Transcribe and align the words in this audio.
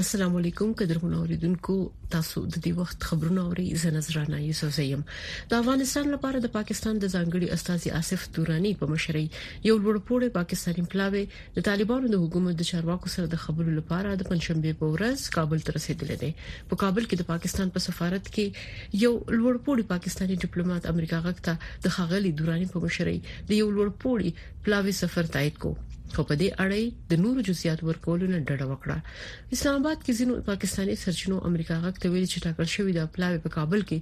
السلام 0.00 0.34
علیکم 0.36 0.72
قدرمن 0.78 1.12
اوریدونکو 1.18 1.74
تاسو 2.14 2.40
د 2.46 2.54
دې 2.64 2.70
وخت 2.80 3.04
خبرونه 3.10 3.44
اوري 3.44 3.62
زه 3.84 3.92
نظرانه 3.94 4.40
یوسف 4.40 4.74
زیم 4.78 5.04
د 5.52 5.54
افغانستان 5.58 6.10
لپاره 6.14 6.40
د 6.46 6.50
پاکستان 6.56 6.98
د 7.04 7.10
ځانګړي 7.14 7.48
استاذي 7.56 7.92
آصف 8.00 8.26
دورانی 8.38 8.72
په 8.82 8.88
مشرۍ 8.90 9.22
یو 9.68 9.78
لوړپوړی 9.84 10.28
پاکستاني 10.36 10.84
پلاوی 10.96 11.22
د 11.58 11.66
طالبانو 11.70 12.12
د 12.16 12.20
حکومت 12.26 12.58
د 12.60 12.68
چارواکو 12.72 13.12
سره 13.14 13.32
د 13.36 13.40
خبرو 13.46 13.76
لپاره 13.78 14.12
د 14.24 14.30
پنځشنبه 14.32 14.76
په 14.82 14.92
ورځ 14.96 15.24
کابل 15.38 15.64
ته 15.70 15.76
رسیدلی 15.78 16.20
دی 16.24 16.30
په 16.44 16.82
کابل 16.84 17.08
کې 17.10 17.22
د 17.22 17.30
پاکستان 17.32 17.74
په 17.78 17.86
سفارت 17.86 18.30
کې 18.38 19.00
یو 19.06 19.12
لوړپوړی 19.14 19.90
پاکستاني 19.94 20.38
ډیپلوماټ 20.44 20.92
امریکا 20.94 21.24
غکته 21.30 21.56
د 21.88 21.96
خغلی 21.98 22.36
دورانی 22.44 22.70
په 22.76 22.86
مشرۍ 22.86 23.18
د 23.32 23.58
یو 23.62 23.72
لوړپوړی 23.74 24.54
پلاوی 24.68 24.98
سفر 25.02 25.36
تایید 25.38 25.62
کوي 25.66 25.85
خو 26.14 26.22
په 26.30 26.34
دې 26.40 26.48
اړه 26.64 26.82
د 27.10 27.22
نورو 27.24 27.40
جزئیات 27.48 27.80
ورکولو 27.88 28.24
نه 28.34 28.38
ډډه 28.48 28.66
وکړه 28.72 28.96
اسلام 29.56 29.74
آباد 29.80 29.98
کې 30.04 30.12
ځینو 30.18 30.34
پاکستانی 30.50 30.94
سرچینو 31.04 31.36
امریکا 31.48 31.76
غک 31.84 31.96
ته 32.02 32.06
ویل 32.12 32.26
چې 32.32 32.42
ټاکل 32.46 32.66
شوی 32.74 32.92
د 32.96 33.00
پلاوی 33.16 33.40
په 33.46 33.50
کابل 33.56 33.80
کې 33.88 33.98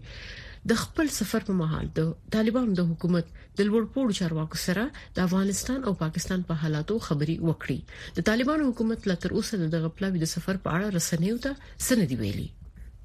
د 0.72 0.80
خپل 0.83 1.06
سفر 1.19 1.41
په 1.48 1.55
مهال 1.61 1.86
د 1.98 2.11
طالبانو 2.36 2.70
د 2.80 2.91
حکومت 2.91 3.27
د 3.58 3.61
لوړ 3.69 3.83
پوړو 3.94 4.16
چارواکو 4.20 4.58
سره 4.66 4.83
د 5.19 5.24
افغانستان 5.28 5.80
او 5.88 5.92
پاکستان 6.05 6.41
په 6.50 6.55
حالاتو 6.64 6.94
خبري 7.06 7.36
وکړي 7.48 7.78
د 8.20 8.28
طالبانو 8.33 8.62
حکومت 8.72 9.00
لا 9.12 9.16
تر 9.27 9.30
اوسه 9.39 9.55
د 9.77 9.86
غپلاوی 9.86 10.18
د 10.27 10.34
سفر 10.34 10.55
په 10.68 10.77
اړه 10.77 10.86
رسنیو 11.00 11.41
ته 11.48 11.50
سندې 11.89 12.14
ویلي 12.22 12.48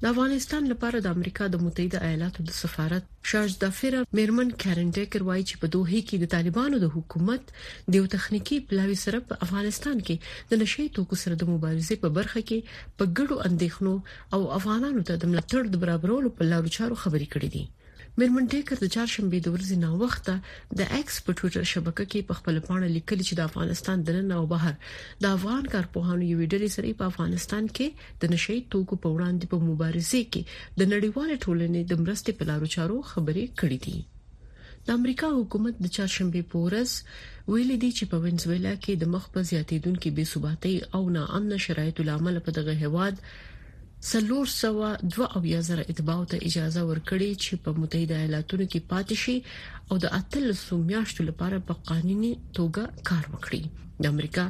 د 0.02 0.06
افغانستان 0.14 0.62
لپاره 0.72 0.96
د 1.00 1.06
امریکا 1.16 1.44
د 1.50 1.56
متحده 1.64 1.98
ایالاتو 2.08 2.40
د 2.44 2.50
سفارت 2.62 3.04
شارج 3.30 3.52
دافیر 3.64 3.94
میرمن 4.18 4.48
کارن 4.62 4.86
ډیکر 4.98 5.20
وایي 5.28 5.44
چې 5.50 5.60
په 5.62 5.66
دوه 5.74 5.98
کې 6.08 6.16
د 6.20 6.26
طالبانو 6.34 6.76
د 6.84 6.92
حکومت 6.96 7.42
د 7.90 7.92
یو 8.00 8.06
تخنیکی 8.14 8.56
پلاوي 8.70 8.98
سره 9.04 9.18
په 9.28 9.34
افغانستان 9.46 9.96
کې 10.06 10.16
د 10.50 10.62
نشي 10.62 10.84
توکو 10.98 11.16
سره 11.24 11.34
د 11.36 11.44
مبارزې 11.52 11.94
په 12.04 12.08
برخه 12.20 12.40
کې 12.48 12.58
په 12.98 13.04
ګډو 13.18 13.36
اندېښنو 13.48 13.94
او 14.34 14.40
افغانانو 14.60 15.06
ته 15.08 15.14
د 15.16 15.24
ملاتړ 15.32 15.62
د 15.70 15.76
برابرولو 15.84 16.28
په 16.40 16.50
لارو 16.52 16.74
چارو 16.78 17.00
خبرې 17.02 17.28
کړې 17.34 17.48
دي 17.56 17.64
مېرمن 18.18 18.46
ټیکر 18.52 18.76
د 18.82 18.86
چهارشنبه 18.94 19.38
د 19.42 19.48
ورځې 19.54 19.76
نه 19.84 19.90
وخته 20.02 20.34
د 20.78 20.80
ایکس 20.96 21.16
په 21.26 21.30
ټوئیټر 21.40 21.64
شبکه 21.72 22.04
کې 22.12 22.20
په 22.28 22.34
خپل 22.38 22.54
پاڼه 22.68 22.88
لیکلي 22.96 23.24
چې 23.28 23.34
د 23.38 23.42
افغانستان 23.50 23.96
دننه 24.08 24.34
او 24.40 24.44
بهر 24.52 24.74
د 25.24 25.34
افغان 25.36 25.64
کارپوهانو 25.74 26.24
یو 26.32 26.38
ډېر 26.52 26.62
سری 26.76 26.92
په 27.02 27.10
افغانستان 27.12 27.64
کې 27.76 27.86
د 28.24 28.32
نشي 28.32 28.56
توکو 28.74 28.94
په 29.04 29.08
وړاندې 29.16 29.46
په 29.52 29.58
مبارزه 29.68 30.20
کې 30.32 30.42
د 30.80 30.90
نړیوال 30.94 31.30
ټولنې 31.44 31.80
د 31.90 32.02
مرستې 32.02 32.30
په 32.40 32.44
لارو 32.50 32.66
چارو 32.74 32.96
خبرې 33.10 33.46
کړې 33.58 33.78
دي 33.84 33.98
د 34.88 34.98
امریکا 35.02 35.28
حکومت 35.38 35.74
د 35.80 35.86
چهارشنبه 35.98 36.42
پورس 36.52 36.90
ویلي 37.52 37.76
دي 37.84 37.90
چې 37.98 38.04
په 38.10 38.16
وینزویلا 38.24 38.74
کې 38.82 38.94
د 39.02 39.12
مخ 39.14 39.24
په 39.36 39.40
زیاتیدونکو 39.52 40.08
بې 40.16 40.24
ثباتۍ 40.32 40.74
او 40.94 41.02
ناامن 41.16 41.58
شرایطو 41.66 42.02
لامل 42.10 42.36
په 42.48 42.58
دغه 42.58 42.72
هواد 42.84 43.16
سلور 44.08 44.46
سوا 44.62 44.90
دوا 45.12 45.26
او 45.36 45.42
یا 45.54 45.58
زره 45.68 45.82
اتباع 45.94 46.14
ته 46.34 46.46
اجازه 46.50 46.82
ورکړي 46.90 47.28
چې 47.42 47.52
په 47.66 47.70
متحده 47.80 48.14
ایالاتونو 48.20 48.64
کې 48.74 48.86
پاتې 48.90 49.16
شي 49.24 49.36
او 49.90 49.96
د 50.04 50.14
اتل 50.20 50.44
سو 50.66 50.74
میاشتو 50.92 51.22
لپاره 51.28 51.62
په 51.70 51.74
قانوني 51.90 52.32
توګه 52.60 52.82
کار 53.10 53.24
وکړي 53.34 53.62
د 54.02 54.08
امریکا 54.12 54.42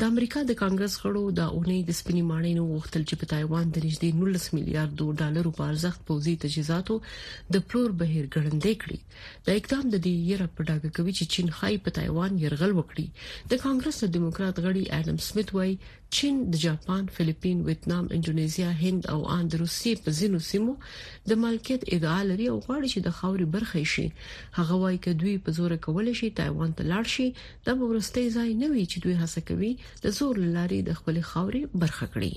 د 0.00 0.02
امریکا 0.12 0.40
د 0.48 0.52
کانګرس 0.60 0.94
غړو 1.02 1.24
د 1.38 1.40
اونۍ 1.56 1.80
د 1.86 1.90
سپینې 2.00 2.22
ماڼۍ 2.30 2.52
نو 2.58 2.62
غوښتل 2.72 3.02
چې 3.08 3.14
په 3.20 3.26
تایوان 3.32 3.66
د 3.70 3.76
نږدې 3.86 4.10
19 4.18 4.54
میلیارډ 4.56 4.92
ډالرو 5.20 5.50
په 5.58 5.62
ارزښت 5.70 6.00
پوزي 6.10 6.34
تجهیزاتو 6.44 6.94
د 7.54 7.64
پلور 7.68 7.90
بهیر 8.02 8.24
ګړندې 8.36 8.72
کړي 8.82 8.98
د 9.46 9.58
اقدام 9.60 9.84
د 9.94 10.04
دې 10.04 10.14
یره 10.32 10.46
په 10.56 10.60
ډاګه 10.68 10.90
کوي 10.96 11.12
چې 11.18 11.24
چین 11.34 11.48
خای 11.58 11.76
په 11.86 11.90
تایوان 11.98 12.32
يرغل 12.44 12.72
وکړي 12.76 13.06
د 13.50 13.64
کانګرس 13.64 13.98
د 14.04 14.12
دیموکرات 14.18 14.56
غړي 14.64 14.82
اډم 15.00 15.18
سميث 15.30 15.48
وای 15.56 15.72
چین 16.16 16.36
د 16.52 16.56
جاپان، 16.60 17.06
فلیپین، 17.14 17.58
ویتنام، 17.66 18.04
انډونیزیا، 18.18 18.68
هند 18.82 19.02
او 19.14 19.16
ان 19.36 19.44
د 19.54 19.60
روسي 19.62 19.90
په 20.04 20.10
ځینو 20.18 20.38
سیمو 20.50 20.74
د 21.32 21.40
مالکیت 21.44 21.82
ادعا 21.96 22.18
لري 22.30 22.46
او 22.52 22.54
غواړي 22.66 22.88
چې 22.94 23.00
د 23.06 23.16
خاوري 23.18 23.46
برخه 23.56 23.78
شي 23.94 24.06
هغه 24.58 24.74
وایي 24.82 24.98
چې 25.04 25.10
دوی 25.22 25.34
په 25.48 25.56
زور 25.58 25.72
کول 25.88 26.06
شي 26.20 26.28
تایوان 26.38 26.70
ته 26.78 26.82
لاړ 26.92 27.04
شي 27.16 27.26
د 27.66 27.82
ورستي 27.90 28.26
ځای 28.36 28.50
نه 28.62 28.68
وي 28.74 28.84
چې 28.90 28.98
دوی 29.04 29.14
هڅه 29.22 29.40
کوي 29.52 29.72
د 30.06 30.16
زور 30.20 30.34
لاري 30.58 30.78
د 30.90 31.02
خپل 31.02 31.16
خاوري 31.32 31.62
برخه 31.80 32.06
کړي 32.14 32.32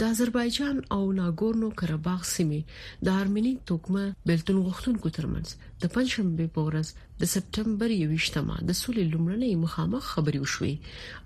د 0.00 0.12
آذربایجان 0.14 0.76
او 0.96 1.00
ناګورنو 1.20 1.68
کرباخ 1.80 2.20
سیمه 2.34 2.60
د 3.08 3.20
ارمني 3.22 3.52
توکمه 3.70 4.04
بلتون 4.30 4.56
غختونکو 4.68 5.06
ترمنځ 5.16 5.48
د 5.82 5.90
پنځشنبه 5.94 6.46
په 6.56 6.64
ورځ 6.66 6.90
د 7.22 7.28
سپټمبر 7.32 7.92
28مه 7.96 8.56
د 8.68 8.76
سولې 8.82 9.04
لومړنۍ 9.12 9.52
مخامخ 9.64 10.02
خبري 10.12 10.40
وشوې 10.42 10.74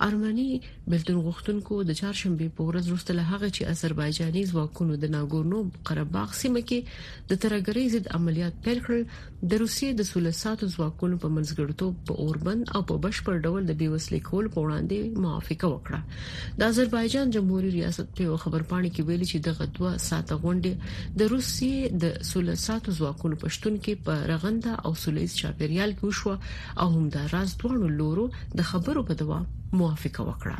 ارمني 0.06 0.46
بلتون 0.92 1.18
غوښتونکو 1.26 1.80
د 1.88 1.98
چهارشنبه 2.00 2.48
په 2.60 2.68
ورځ 2.70 2.84
وروسته 2.90 3.16
له 3.18 3.24
هغه 3.30 3.48
چې 3.56 3.68
آذربایجاني 3.76 4.42
ځواکونو 4.52 4.96
د 5.02 5.12
ناګورنو 5.16 5.60
قرهباغ 5.90 6.32
سیمه 6.40 6.62
کې 6.70 7.32
د 7.32 7.40
ترګري 7.44 7.84
ضد 7.96 8.10
عملیات 8.20 8.60
پیل 8.68 8.80
کړل 8.86 9.04
د 9.50 9.52
روسیې 9.62 9.90
د 10.00 10.10
سولې 10.10 10.32
ساتو 10.42 10.70
ځواکونو 10.76 11.20
په 11.24 11.32
منځګړتوب 11.36 12.00
په 12.10 12.26
اوربند 12.26 12.72
او 12.74 12.82
په 12.92 13.00
بشپړ 13.08 13.42
ډول 13.50 13.68
د 13.72 13.78
بیوسلي 13.84 14.22
کول 14.30 14.50
په 14.56 14.64
وړاندې 14.66 15.24
موافقه 15.26 15.72
وکړه 15.72 16.56
د 16.62 16.70
آذربایجان 16.74 17.34
جمهوریت 17.38 17.74
ریاست 17.78 18.14
په 18.22 18.40
خبر 18.46 18.66
پاڼه 18.72 18.92
کې 18.96 19.12
ویلي 19.12 19.30
چې 19.32 19.44
دغه 19.50 19.76
دوه 19.80 20.04
ساته 20.10 20.40
غونډه 20.46 21.14
د 21.18 21.32
روسیې 21.34 22.02
د 22.06 22.18
سولې 22.32 22.66
ساتو 22.66 22.98
ځواکونو 23.00 23.42
پښتون 23.46 23.80
کې 23.84 24.06
په 24.08 24.34
رغ 24.34 24.44
غونډه 24.48 24.72
او 24.86 24.92
سولېز 25.02 25.32
چاپیریال 25.40 25.90
کې 25.96 26.02
وشوه 26.06 26.36
او 26.80 26.86
همداراز 26.96 27.48
دواړو 27.60 27.86
لورو 27.98 28.24
د 28.58 28.60
خبرو 28.70 29.00
په 29.08 29.14
دوام 29.20 29.44
موافقه 29.78 30.22
وکړه 30.26 30.56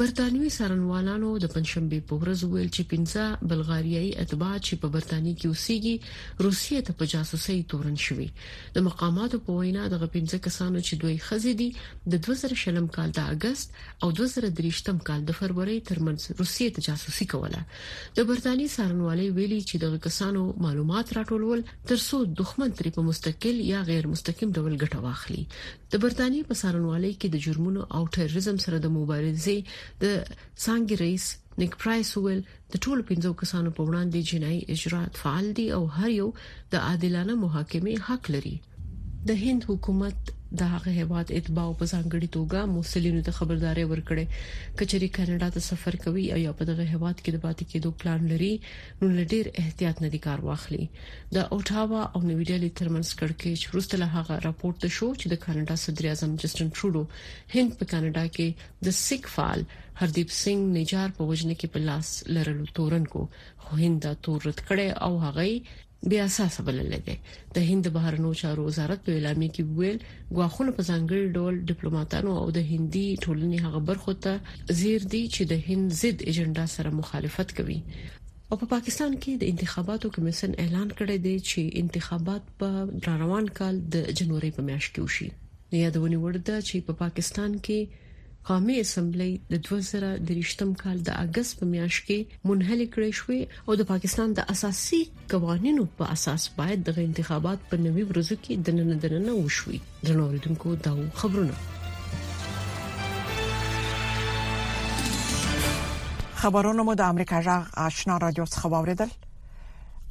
برتانوي 0.00 0.48
سرنوالانو 0.52 1.30
د 1.42 1.50
پنځشنبه 1.54 1.98
په 2.10 2.14
ورځ 2.20 2.42
ویل 2.50 2.68
چې 2.76 2.82
پنځه 2.92 3.24
بلغاریایي 3.48 4.12
اتباع 4.22 4.52
چې 4.66 4.74
په 4.84 4.92
برتانی 4.94 5.32
کې 5.38 5.46
اوسېږي 5.50 5.96
روسیې 6.46 6.78
ته 6.86 6.92
په 7.00 7.04
جاسوسي 7.12 7.56
تورن 7.72 7.96
شوي 8.06 8.28
د 8.76 8.86
مقاماتو 8.86 9.40
په 9.48 9.56
وینا 9.58 9.84
د 9.94 10.02
پنځه 10.14 10.36
کسانو 10.46 10.78
چې 10.86 10.94
دوی 11.02 11.16
خزيدي 11.26 11.66
د 12.14 12.22
2000 12.28 12.62
شلم 12.62 12.86
کال 12.96 13.10
د 13.18 13.28
اگست 13.34 13.66
او 14.02 14.08
2023 14.22 14.78
شتم 14.78 14.98
کال 15.10 15.20
د 15.32 15.38
فروری 15.42 15.76
ترمنځ 15.92 16.20
روسیې 16.40 16.68
ته 16.78 16.86
جاسوسي 16.88 17.24
کوله 17.34 17.60
د 18.20 18.28
برتانی 18.32 18.66
سرنوالي 18.76 19.28
ویلي 19.40 19.60
چې 19.68 19.76
د 19.84 20.02
کسانو 20.08 20.42
معلومات 20.68 21.06
راټولول 21.20 21.60
ترڅو 21.92 22.16
دښمن 22.40 22.68
ترې 22.78 22.90
په 22.98 23.02
مستقل 23.10 23.56
یا 23.74 23.80
غیر 23.92 24.08
مستقیم 24.16 24.48
ډول 24.60 24.72
ګټه 24.82 24.98
واخلي 25.06 25.44
د 25.92 25.94
برتانیې 26.04 26.48
په 26.48 26.54
سرنوالۍ 26.62 27.12
کې 27.20 27.28
د 27.30 27.36
جرمونو 27.44 27.80
او 27.96 28.02
ټیرریزم 28.16 28.56
سره 28.64 28.76
د 28.80 28.86
مبارزې 28.96 29.58
د 30.02 30.04
څنګه 30.64 30.94
رئیس 31.04 31.24
نیک 31.60 31.72
پرایس 31.82 32.10
ویل 32.16 32.40
د 32.72 32.74
ټولو 32.84 33.00
پنځو 33.10 33.30
کسانو 33.42 33.70
په 33.76 33.82
وړاندې 33.88 34.26
جنایي 34.30 34.60
اجرات 34.74 35.12
فعال 35.22 35.46
دي 35.58 35.66
او 35.76 35.82
هر 35.96 36.10
یو 36.20 36.28
د 36.72 36.74
عادلانه 36.88 37.34
محاکمې 37.44 37.94
حق 38.06 38.24
لري 38.34 38.56
د 39.28 39.30
هند 39.44 39.62
حکومت 39.70 40.18
د 40.60 40.70
هغه 40.72 40.90
هواد 41.02 41.26
اتباع 41.38 41.66
په 41.80 41.84
ځانګړي 41.92 42.28
توګه 42.36 42.60
موسولینو 42.76 43.20
ته 43.26 43.32
خبرداري 43.38 43.84
ورکړې 43.92 44.24
کچري 44.78 45.08
کینیډا 45.16 45.48
ته 45.54 45.60
سفر 45.70 45.94
کوي 46.04 46.24
او 46.34 46.38
یا 46.46 46.52
په 46.58 46.64
دغه 46.70 46.84
هواد 46.94 47.16
کې 47.22 47.30
د 47.32 47.38
پاتې 47.44 47.64
کېدو 47.70 47.90
پلان 48.00 48.20
لري 48.32 48.50
نو 49.02 49.06
لډیر 49.18 49.44
احتیاط 49.62 49.96
نه 50.04 50.08
دي 50.14 50.20
کار 50.26 50.38
واخلي 50.48 50.84
د 50.96 51.36
اوټاوا 51.54 52.02
او 52.14 52.20
نوې 52.28 52.44
ډیلي 52.50 52.70
ترمنس 52.80 53.10
کړکېچ 53.20 53.60
وروسته 53.70 53.94
له 54.02 54.06
هغه 54.16 54.34
راپورته 54.48 54.86
شو 54.96 55.08
چې 55.20 55.26
د 55.32 55.40
کینیډا 55.44 55.76
صدر 55.84 56.04
اعظم 56.10 56.30
جسټن 56.42 56.68
ترودو 56.80 57.02
هند 57.54 57.70
په 57.78 57.84
کینیډا 57.92 58.24
کې 58.34 58.46
د 58.88 58.96
سیک 59.04 59.24
فال 59.36 59.60
هردیپ 60.02 60.28
سنگ 60.42 60.60
نجار 60.78 61.08
په 61.22 61.30
وجنه 61.30 61.54
کې 61.60 61.68
په 61.76 61.88
لاس 61.88 62.08
لرلو 62.38 62.68
تورن 62.80 63.04
کو 63.16 63.22
خو 63.62 63.72
هند 63.84 63.96
دا 64.08 64.12
تور 64.28 64.38
رد 64.48 64.58
کړي 64.68 64.88
او 65.08 65.12
هغه 65.24 65.46
بیا 66.10 66.24
اساس 66.28 66.54
بلل 66.66 66.94
دی 67.06 67.12
د 67.56 67.64
هند 67.70 67.86
بهرنیو 67.96 68.34
چارو 68.40 68.62
وزارت 68.68 69.00
په 69.08 69.18
اعلامیه 69.18 69.50
کې 69.56 69.62
ویل 69.78 69.98
غواخونه 70.36 70.70
په 70.78 70.82
ځانګړي 70.90 71.24
ډول 71.36 71.54
ډیپلوماټانو 71.72 72.32
او 72.42 72.46
د 72.56 72.64
هندي 72.72 73.04
ټولنې 73.24 73.58
هغه 73.66 73.80
برخو 73.90 74.12
ته 74.24 74.32
زیر 74.80 75.00
دی 75.12 75.20
چې 75.34 75.42
د 75.50 75.54
هند 75.66 75.86
ضد 76.00 76.18
ایجنډا 76.28 76.66
سره 76.76 76.88
مخالفت 77.02 77.48
کوي 77.58 77.78
او 78.48 78.54
په 78.56 78.60
پا 78.64 78.70
پاکستان 78.76 79.12
کې 79.22 79.32
د 79.42 79.54
انتخاباتو 79.54 80.10
کمیسن 80.16 80.50
اعلان 80.64 80.88
کړی 80.98 81.16
دی 81.28 81.36
چې 81.48 81.60
انتخابات 81.84 82.42
په 82.62 82.68
روان 83.24 83.46
کال 83.60 83.74
د 83.96 84.12
جنوري 84.18 84.50
په 84.58 84.62
میاشت 84.72 84.90
کې 84.94 85.02
وشي 85.06 85.28
یادونه 85.82 86.16
ورده 86.24 86.56
چې 86.68 86.76
په 86.86 86.92
پا 86.92 86.98
پاکستان 87.04 87.50
کې 87.68 87.80
قومي 88.48 88.74
اسمبلی 88.86 89.30
د 89.50 89.54
2023م 89.66 90.70
کال 90.82 90.96
د 91.08 91.10
اگست 91.24 91.52
په 91.58 91.66
میاشت 91.72 92.00
کې 92.06 92.46
منحل 92.50 92.80
کړی 92.94 93.10
شو 93.18 93.34
او 93.66 93.74
د 93.80 93.86
پاکستان 93.90 94.28
د 94.38 94.46
اساسي 94.54 94.98
قوانینو 95.34 95.82
په 95.98 96.08
اساس 96.14 96.46
باید 96.56 96.80
د 96.88 96.96
انتخابات 97.08 97.58
په 97.72 97.76
نوي 97.84 98.04
ورځو 98.10 98.36
کې 98.46 98.64
د 98.68 98.74
نن 98.78 98.88
دننه 99.04 99.32
وشوي 99.36 99.78
د 100.08 100.18
نوریدونکو 100.20 100.74
دا 100.86 100.94
خبرونه 101.20 101.54
خبرونه 106.46 106.86
مو 106.88 106.94
د 107.02 107.10
امریکا 107.14 107.40
جغ 107.48 107.62
آشنا 107.86 108.16
رادیو 108.24 108.46
څخه 108.54 108.72
واوریدل 108.74 109.10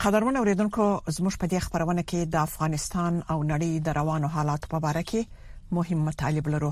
قدرمن 0.05 0.37
اوریدونکو 0.41 0.85
زموږ 1.15 1.33
په 1.43 1.51
دې 1.51 1.59
خبرونه 1.67 2.01
کې 2.11 2.21
د 2.37 2.39
افغانستان 2.47 3.19
او 3.31 3.37
نړۍ 3.51 3.71
د 3.89 3.99
روانو 3.99 4.31
حالات 4.37 4.63
په 4.75 4.81
اړه 4.93 5.03
کې 5.11 5.51
مهمه 5.79 6.17
طالب 6.23 6.47
لرو 6.55 6.71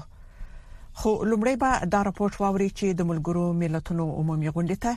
خو 0.99 1.11
لومړی 1.31 1.55
به 1.63 1.73
دا 1.93 1.99
راپورټ 2.07 2.33
واوري 2.39 2.65
چې 2.77 2.87
د 3.01 3.05
ملګرو 3.09 3.45
ملتونو 3.61 4.05
عمومي 4.19 4.49
غونډې 4.55 4.77
ته 4.83 4.93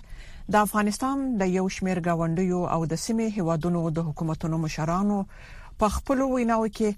د 0.56 0.64
افغانستان 0.68 1.16
د 1.42 1.52
یو 1.56 1.62
شمیر 1.76 1.98
گاونډیو 2.06 2.60
او 2.76 2.80
د 2.92 3.00
سیمې 3.04 3.28
هوادونو 3.36 3.80
د 3.98 4.06
حکومتونو 4.08 4.56
مشرانو 4.64 5.18
په 5.84 5.94
خپل 5.98 6.18
ویناو 6.34 6.66
کې 6.80 6.90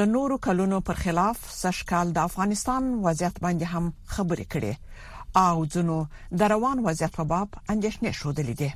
د 0.00 0.10
نورو 0.14 0.36
کلونو 0.48 0.76
پر 0.92 0.96
خلاف 1.02 1.36
سشکال 1.64 2.06
د 2.16 2.22
افغانستان 2.32 2.82
وضعیت 3.10 3.36
باندې 3.44 3.66
هم 3.76 3.84
خبرې 4.16 4.46
کړې 4.52 4.74
او 5.46 5.54
ځنو 5.76 5.98
د 6.42 6.52
روان 6.56 6.76
وضعیت 6.90 7.12
په 7.20 7.24
باب 7.36 7.48
اندېښنې 7.72 8.12
شو 8.22 8.28
دلې 8.38 8.54
دي 8.60 8.70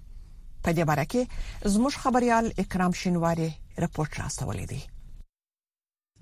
په 0.64 0.70
دې 0.78 0.84
باره 0.94 1.04
کې 1.10 1.72
زموږ 1.74 1.92
خبريال 2.06 2.44
اکرام 2.68 2.92
شینواری 3.04 3.50
راپورټ 3.82 4.12
راستولې 4.20 4.66
دي 4.74 4.82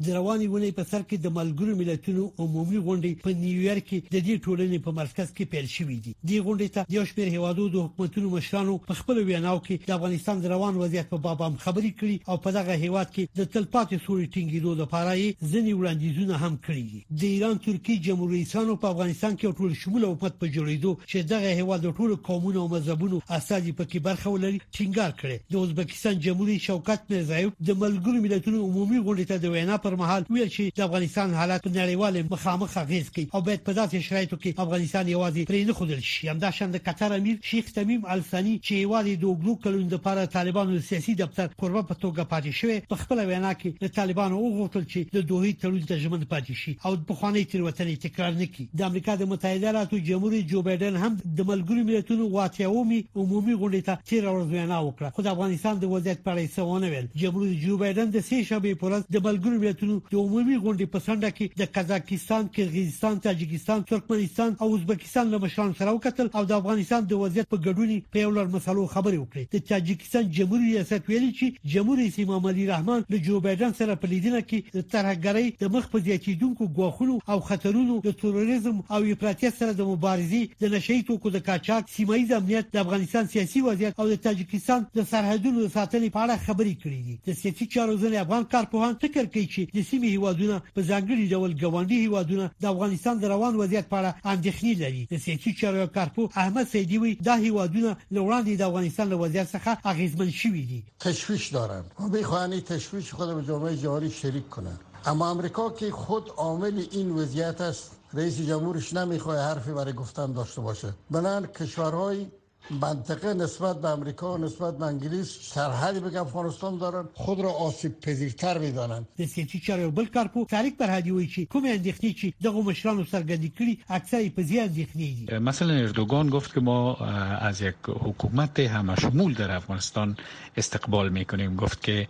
د 0.06 0.14
رواني 0.14 0.46
ونې 0.50 0.68
په 0.74 0.84
سر 0.88 1.02
کې 1.10 1.16
د 1.22 1.30
ملګرو 1.36 1.72
ملتونو 1.78 2.24
عمومي 2.42 2.80
غونډې 2.88 3.22
په 3.22 3.32
نیویارک 3.44 3.84
کې 3.86 3.98
د 4.16 4.22
دې 4.26 4.34
ټولنې 4.44 4.78
په 4.82 4.92
مرکز 4.98 5.30
کې 5.38 5.46
پیل 5.54 5.64
شوې 5.72 5.96
دي 6.04 6.12
د 6.32 6.44
غونډې 6.44 6.68
ته 6.76 6.84
د 6.90 6.92
یو 6.96 7.04
شمېر 7.12 7.30
هیوادو 7.36 7.64
د 7.76 7.82
حکومتونو 7.86 8.30
مشرانو 8.34 8.76
په 8.90 8.94
خپل 8.98 9.18
ویناو 9.30 9.62
کې 9.64 9.88
د 9.88 9.94
افغانستان 9.96 10.44
د 10.44 10.52
روان 10.52 10.78
وضعیت 10.82 11.10
په 11.14 11.20
باب 11.24 11.42
هم 11.46 11.56
خبرې 11.64 11.90
کړې 12.02 12.30
او 12.30 12.36
په 12.44 12.52
دغه 12.58 12.76
هیواد 12.84 13.10
کې 13.16 13.40
د 13.40 13.48
تلپاتې 13.56 14.04
سولې 14.04 14.30
ټینګېدو 14.34 14.76
لپاره 14.82 15.16
یې 15.22 15.50
ځینې 15.54 15.72
وړاندیزونه 15.78 16.34
هم 16.44 16.54
کړې 16.68 16.86
دي 16.92 17.02
د 17.20 17.34
ایران 17.34 17.58
ترکی 17.66 17.98
جمهور 18.06 18.32
رئیسانو 18.36 18.78
په 18.86 18.94
افغانستان 18.96 19.36
کې 19.38 19.58
ټول 19.60 19.76
شمول 19.82 20.08
حکومت 20.12 20.38
په 20.44 20.52
جوړېدو 20.58 20.94
چې 21.10 21.28
دغه 21.34 21.56
هیواد 21.62 21.90
ټول 21.98 22.14
قومونو 22.30 22.62
او 22.64 22.68
مذهبونو 22.76 23.20
اساسي 23.40 23.74
پکې 23.82 24.06
برخه 24.08 24.36
ولري 24.38 24.62
ټینګار 24.62 25.18
کړي 25.20 25.56
د 25.58 25.66
ازبکستان 25.68 26.22
جمهوریت 26.30 26.66
شوکت 26.70 27.12
میرزایف 27.16 27.60
د 27.72 27.82
ملګرو 27.84 28.24
ملتونو 28.30 28.64
عمومي 28.70 29.04
غونډې 29.06 29.34
ته 29.34 29.46
د 29.48 29.54
وینا 29.58 29.76
په 29.76 29.86
پر 29.88 29.94
مهال 29.96 30.24
ویل 30.30 30.48
شي 30.54 30.64
د 30.76 30.80
افغانستان 30.86 31.34
حالات 31.34 31.66
نړیوال 31.66 32.16
مخامخ 32.30 32.76
اغیز 32.78 33.06
کوي 33.12 33.26
او 33.34 33.40
باید 33.44 33.62
په 33.68 33.72
داسې 33.78 34.00
شرایطو 34.08 34.36
کې 34.40 34.64
افغانستان 34.64 35.08
یوازې 35.10 35.44
پرې 35.50 35.60
نه 35.68 35.76
خدل 35.78 36.00
شي 36.08 36.28
همدا 36.32 36.50
شند 36.56 36.76
قطر 36.88 37.14
امیر 37.18 37.38
شیخ 37.50 37.70
تمیم 37.76 38.02
الثانی 38.14 38.52
چې 38.66 38.82
یوازې 38.82 39.22
د 39.22 39.24
وګړو 39.30 39.62
کلون 39.66 39.86
د 39.92 39.94
لپاره 39.98 40.26
طالبانو 40.34 40.80
سیاسي 40.88 41.14
دفتر 41.20 41.46
قربه 41.62 41.84
په 41.92 42.00
توګه 42.02 42.26
پاتې 42.32 42.58
شوی 42.58 42.76
په 42.92 43.00
خپل 43.04 43.22
وینا 43.30 43.52
کې 43.62 43.86
د 43.86 43.94
طالبانو 44.00 44.42
وغوښتل 44.42 44.84
چې 44.90 45.16
د 45.18 45.26
دوه 45.32 45.54
تړون 45.62 45.88
ته 45.92 45.98
ژمن 46.04 46.26
پاتې 46.34 46.64
شي 46.64 46.76
او 46.84 46.92
په 47.12 47.20
خواني 47.22 47.46
تیروتنې 47.54 48.04
تکرار 48.04 48.36
نکړي 48.42 48.78
د 48.82 48.86
امریکا 48.90 49.16
د 49.22 49.30
متحده 49.32 49.66
ایالاتو 49.72 50.02
جمهوریت 50.10 50.50
جو 50.54 50.62
بایدن 50.68 51.00
هم 51.06 51.12
د 51.40 51.48
ملګرو 51.52 51.88
ملتونو 51.92 52.28
واتیاومي 52.36 53.00
عمومي 53.16 53.58
غونډې 53.62 53.88
ته 53.88 54.12
تیر 54.12 54.28
ورځ 54.28 54.52
وینا 54.58 54.84
وکړه 54.84 55.18
خو 55.18 55.26
د 55.30 55.34
افغانستان 55.34 55.82
د 55.86 55.92
وضعیت 55.96 56.22
په 56.30 56.36
اړه 56.38 56.54
څه 56.54 56.70
ونه 56.74 56.94
ویل 56.94 57.10
جمهوریت 57.24 57.66
جو 57.66 57.82
بایدن 57.86 58.14
د 58.18 58.28
سې 58.30 58.52
شبې 58.52 58.80
پورز 58.84 59.08
د 59.18 59.26
ملګرو 59.28 59.58
ملتونو 59.66 59.76
ملتونو 59.82 60.00
د 60.12 60.16
عمومي 60.20 60.56
غونډې 60.62 60.86
په 60.92 60.98
سنډه 61.06 61.30
کې 61.36 61.46
د 61.60 61.62
قزاقستان، 61.76 62.46
قرغیزستان، 62.54 63.20
تاجکستان، 63.26 63.82
ترکمنستان 63.90 64.54
او 64.62 64.68
ازبکستان 64.76 65.30
له 65.32 65.38
مشرانو 65.44 65.74
سره 65.78 65.92
وکتل 65.94 66.28
او 66.34 66.44
د 66.44 66.52
افغانستان 66.60 67.06
د 67.10 67.20
وضعیت 67.22 67.46
په 67.50 67.56
ګډونې 67.66 67.98
په 68.12 68.18
یو 68.24 68.30
لړ 68.36 68.46
مسلو 68.54 68.86
خبرې 68.94 69.18
وکړې 69.20 69.44
د 69.54 69.64
تاجکستان 69.70 70.30
جمهوریت 70.38 70.68
ریاست 70.76 71.02
ویلي 71.10 71.30
چې 71.38 71.70
جمهوریت 71.74 72.18
امام 72.24 72.48
علي 72.52 72.66
رحمان 72.70 73.04
له 73.12 73.18
جو 73.28 73.40
بایدن 73.46 73.74
سره 73.80 73.96
په 74.04 74.12
لیدنه 74.12 74.40
کې 74.48 74.78
د 74.78 74.88
ترهګرۍ 74.94 75.64
د 75.64 75.72
مخ 75.76 75.88
په 75.94 76.04
زیاتیدونکو 76.08 76.70
ګواښونو 76.78 77.34
او 77.34 77.38
خطرونو 77.50 77.98
د 78.08 78.16
تروریزم 78.22 78.80
او 78.96 79.00
افراطیت 79.16 79.58
سره 79.60 79.78
د 79.80 79.90
مبارزې 79.92 80.58
د 80.64 80.74
نشئی 80.76 81.00
توکو 81.12 81.34
د 81.38 81.44
قاچاق، 81.50 81.90
سیمایي 81.96 82.26
امنیت 82.40 82.72
د 82.74 82.84
افغانستان 82.84 83.30
سیاسي 83.36 83.64
وضعیت 83.68 84.00
او 84.02 84.08
د 84.12 84.20
تاجکستان 84.28 84.88
د 84.98 85.08
سرحدونو 85.14 85.66
ساتنې 85.76 86.16
په 86.16 86.24
اړه 86.24 86.46
خبرې 86.48 86.74
کړې 86.82 87.00
دي 87.06 87.32
د 87.32 87.40
سیاسي 87.42 87.70
چارو 87.76 87.98
ځنې 88.02 88.24
افغان 88.26 88.50
کارپوهان 88.56 89.00
فکر 89.06 89.32
کوي 89.32 89.46
چې 89.46 89.67
د 89.74 89.78
سیمه 89.90 90.06
هیوادونه 90.14 90.56
په 90.74 90.80
ځانګړي 90.90 91.24
ډول 91.32 91.50
ګوانډي 91.62 91.98
هیوادونه 92.06 92.44
د 92.62 92.64
افغانستان 92.74 93.14
د 93.18 93.24
روان 93.34 93.54
وضعیت 93.62 93.86
په 93.90 93.96
اړه 94.00 94.12
داری 94.44 94.74
لري 94.82 95.02
د 95.12 95.20
سیاسي 95.24 95.50
چارو 95.60 95.86
کارپو 95.96 96.22
احمد 96.42 96.66
سیدی 96.74 96.96
وی 97.02 97.12
دا 97.28 97.34
هیوادونه 97.46 97.90
لوړاندې 98.16 98.52
د 98.60 98.62
افغانستان 98.70 99.06
له 99.12 99.16
وضعیت 99.22 99.48
څخه 99.54 99.70
اغیزمن 99.92 100.30
شوي 100.40 100.62
دي 100.70 100.80
تشویش 101.06 101.44
به 101.56 102.08
میخوان 102.16 102.52
تشویش 102.72 103.06
خود 103.16 103.28
به 103.36 103.42
جامعه 103.50 103.74
جهانی 103.84 104.10
شریک 104.20 104.48
کنه 104.56 104.72
اما 105.12 105.24
امریکا 105.36 105.64
که 105.78 105.90
خود 106.02 106.24
عامل 106.44 106.76
این 106.90 107.08
وضعیت 107.20 107.58
است 107.70 107.84
رئیس 108.14 108.36
جمهورش 108.48 108.92
نمیخواد 108.94 109.38
حرفی 109.48 109.72
برای 109.78 109.92
گفتن 109.92 110.32
داشته 110.32 110.60
باشه 110.60 110.88
بلند 111.10 111.52
کشورهای 111.60 112.26
منطقه 112.70 113.34
نسبت 113.34 113.80
به 113.80 113.88
امریکا 113.88 114.34
و 114.34 114.38
نسبت 114.38 114.78
به 114.78 114.84
انگلیس 114.86 115.38
سرحدی 115.42 116.00
به 116.00 116.20
افغانستان 116.20 116.78
دارن 116.78 117.08
خود 117.14 117.40
را 117.40 117.50
آسیب 117.52 118.00
پذیرتر 118.00 118.58
میدانند 118.58 119.08
د 119.18 119.22
چی 119.24 119.60
چارو 119.60 119.90
بل 119.90 120.04
کارپو 120.04 120.44
تاریک 120.44 120.78
تاریخ 120.78 120.90
بر 120.92 120.98
هدیوی 120.98 121.26
چی 121.26 121.44
چې 121.46 121.48
کوم 121.48 121.78
چی 121.82 122.14
چې 122.14 122.44
دغه 122.44 122.62
مشران 122.62 123.04
سرګدی 123.04 123.50
کړي 123.58 123.76
اکثر 123.88 124.28
په 124.36 124.42
از 124.42 124.72
دی 124.72 125.28
مثلا 125.40 125.74
اردوگان 125.74 126.28
گفت 126.30 126.54
که 126.54 126.60
ما 126.60 126.94
از 127.40 127.60
یک 127.60 127.74
حکومت 127.86 128.60
همشمول 128.60 129.34
در 129.34 129.50
افغانستان 129.56 130.16
استقبال 130.56 131.08
میکنیم 131.08 131.56
گفت 131.56 131.82
که 131.82 132.08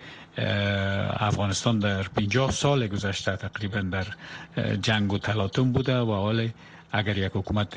افغانستان 1.17 1.79
در 1.79 2.03
50 2.03 2.50
سال 2.50 2.87
گذشته 2.87 3.37
تقریبا 3.37 3.81
در 3.81 4.07
جنگ 4.77 5.12
و 5.12 5.19
تلاطم 5.19 5.73
بوده 5.73 5.99
و 5.99 6.12
حال 6.12 6.49
اگر 6.92 7.18
یک 7.18 7.33
حکومت 7.35 7.76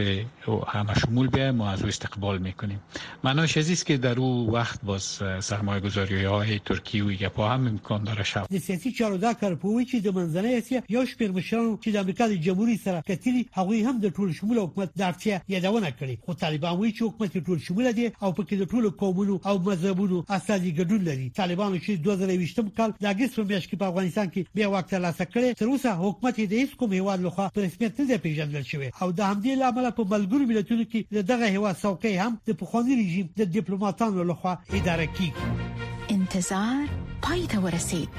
همه 0.68 0.94
شمول 0.94 1.28
بیه 1.28 1.52
ما 1.52 1.70
از 1.70 1.82
او 1.82 1.88
استقبال 1.88 2.38
میکنیم 2.38 2.80
معناش 3.24 3.58
از 3.58 3.70
است 3.72 3.86
که 3.86 3.98
در 3.98 4.20
او 4.20 4.54
وقت 4.54 4.80
باز 4.86 5.04
سرمایه 5.40 5.80
گذاری 5.80 6.24
های 6.26 6.60
ترکی 6.60 7.02
و 7.02 7.12
یپا 7.12 7.50
هم 7.50 7.68
امکان 7.68 8.04
داره 8.04 8.24
شد 8.24 8.46
سیاسی 8.64 8.92
چارودار 8.92 9.34
کارپوی 9.34 9.86
چې 9.86 9.90
د 9.96 10.32
چیز 10.32 10.46
اسیا 10.46 10.82
یو 10.90 11.06
شمېر 11.06 11.32
مشرانو 11.36 11.78
چې 11.86 11.88
د 11.88 11.96
امریکا 11.96 12.28
د 12.28 12.32
جمهوریت 12.34 12.80
سره 12.82 13.02
کتیلی 13.08 13.50
هغوی 13.54 13.84
هم 13.84 14.00
د 14.00 14.10
ټول 14.10 14.34
شمول 14.36 14.58
حکومت 14.58 14.90
در 14.98 15.12
چیه 15.12 15.42
یدوه 15.50 15.92
کړې 16.00 16.18
خو 16.26 16.34
طالبان 16.34 16.78
وایي 16.78 16.94
چې 16.94 17.02
حکومت 17.02 17.38
ټول 17.38 17.60
شمول 17.64 17.92
دی 17.92 18.12
او 18.22 18.32
پکی 18.32 18.56
در 18.58 18.66
طول 18.66 18.90
قومونو 18.90 19.40
او 19.48 19.60
مذهبونو 19.60 20.24
اصلا 20.30 20.58
ګډون 20.60 21.02
لري 21.10 21.30
طالبان 21.30 21.80
چې 21.80 21.90
2020 21.90 22.78
کال 22.78 22.94
د 23.02 23.06
اگست 23.06 23.36
په 23.36 23.44
میاشت 23.44 23.70
کې 23.70 23.76
په 23.78 23.86
افغانستان 23.86 24.28
کې 24.32 24.42
بیا 24.54 24.70
وخت 24.72 24.94
لا 24.94 25.12
کړي 25.14 25.56
تر 25.58 25.66
اوسه 25.66 25.96
حکومت 25.96 26.36
د 26.42 26.54
هیڅ 26.66 26.76
کوم 26.76 26.94
هیواد 26.94 27.22
لخوا 27.24 27.50
پرسمیت 27.50 27.92
رسمیت 28.00 28.10
نه 28.12 28.18
پیژندل 28.18 28.62
شوی 28.62 28.92
او 29.04 29.12
د 29.20 29.30
همدې 29.30 29.54
لامل 29.60 29.86
په 29.98 30.04
ملګرو 30.14 30.44
ملتونو 30.52 30.84
کې 30.92 31.00
دغه 31.32 31.48
هوا 31.56 31.70
څوکۍ 31.84 32.14
هم 32.24 32.32
د 32.50 32.58
پخوانی 32.60 32.94
رژیم 33.02 33.28
د 33.40 33.42
ډیپلوماټانو 33.58 34.22
لخوا 34.32 34.54
اداره 34.80 35.08
کیږي 35.14 36.18
انتظار 36.18 36.84
پای 37.28 37.42
ته 37.54 37.58
ورسید 37.66 38.10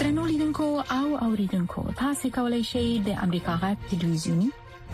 ترنو 0.00 0.22
لیدونکو 0.30 0.66
او 0.98 1.06
اوریدونکو 1.28 1.80
تاسو 2.02 2.26
کولی 2.38 2.60
شئ 2.70 2.84
د 3.08 3.22
امریکا 3.26 3.54
غږ 3.64 3.76
ټلویزیونی 3.94 4.48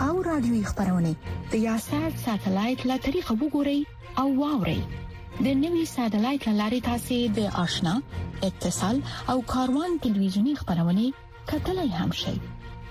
او 0.08 0.12
رادیوي 0.30 0.62
خبرونه 0.70 1.12
د 1.54 1.66
یاشر 1.68 2.08
ساتلایت 2.26 2.80
لا 2.92 2.96
طریقه 3.10 3.32
وګورئ 3.42 3.78
او 4.24 4.26
واورئ 4.42 4.80
د 5.44 5.46
نوي 5.64 5.84
سټلایټ 5.94 6.44
لارې 6.60 6.80
تاسو 6.88 7.18
د 7.38 7.40
آشنا 7.64 7.94
اتصال 8.50 8.96
او 9.34 9.38
کاروان 9.54 9.90
ټلویزیونی 10.08 10.54
خبرونه 10.60 11.04
کتلای 11.52 11.88
هم 12.00 12.10
شئ 12.24 12.36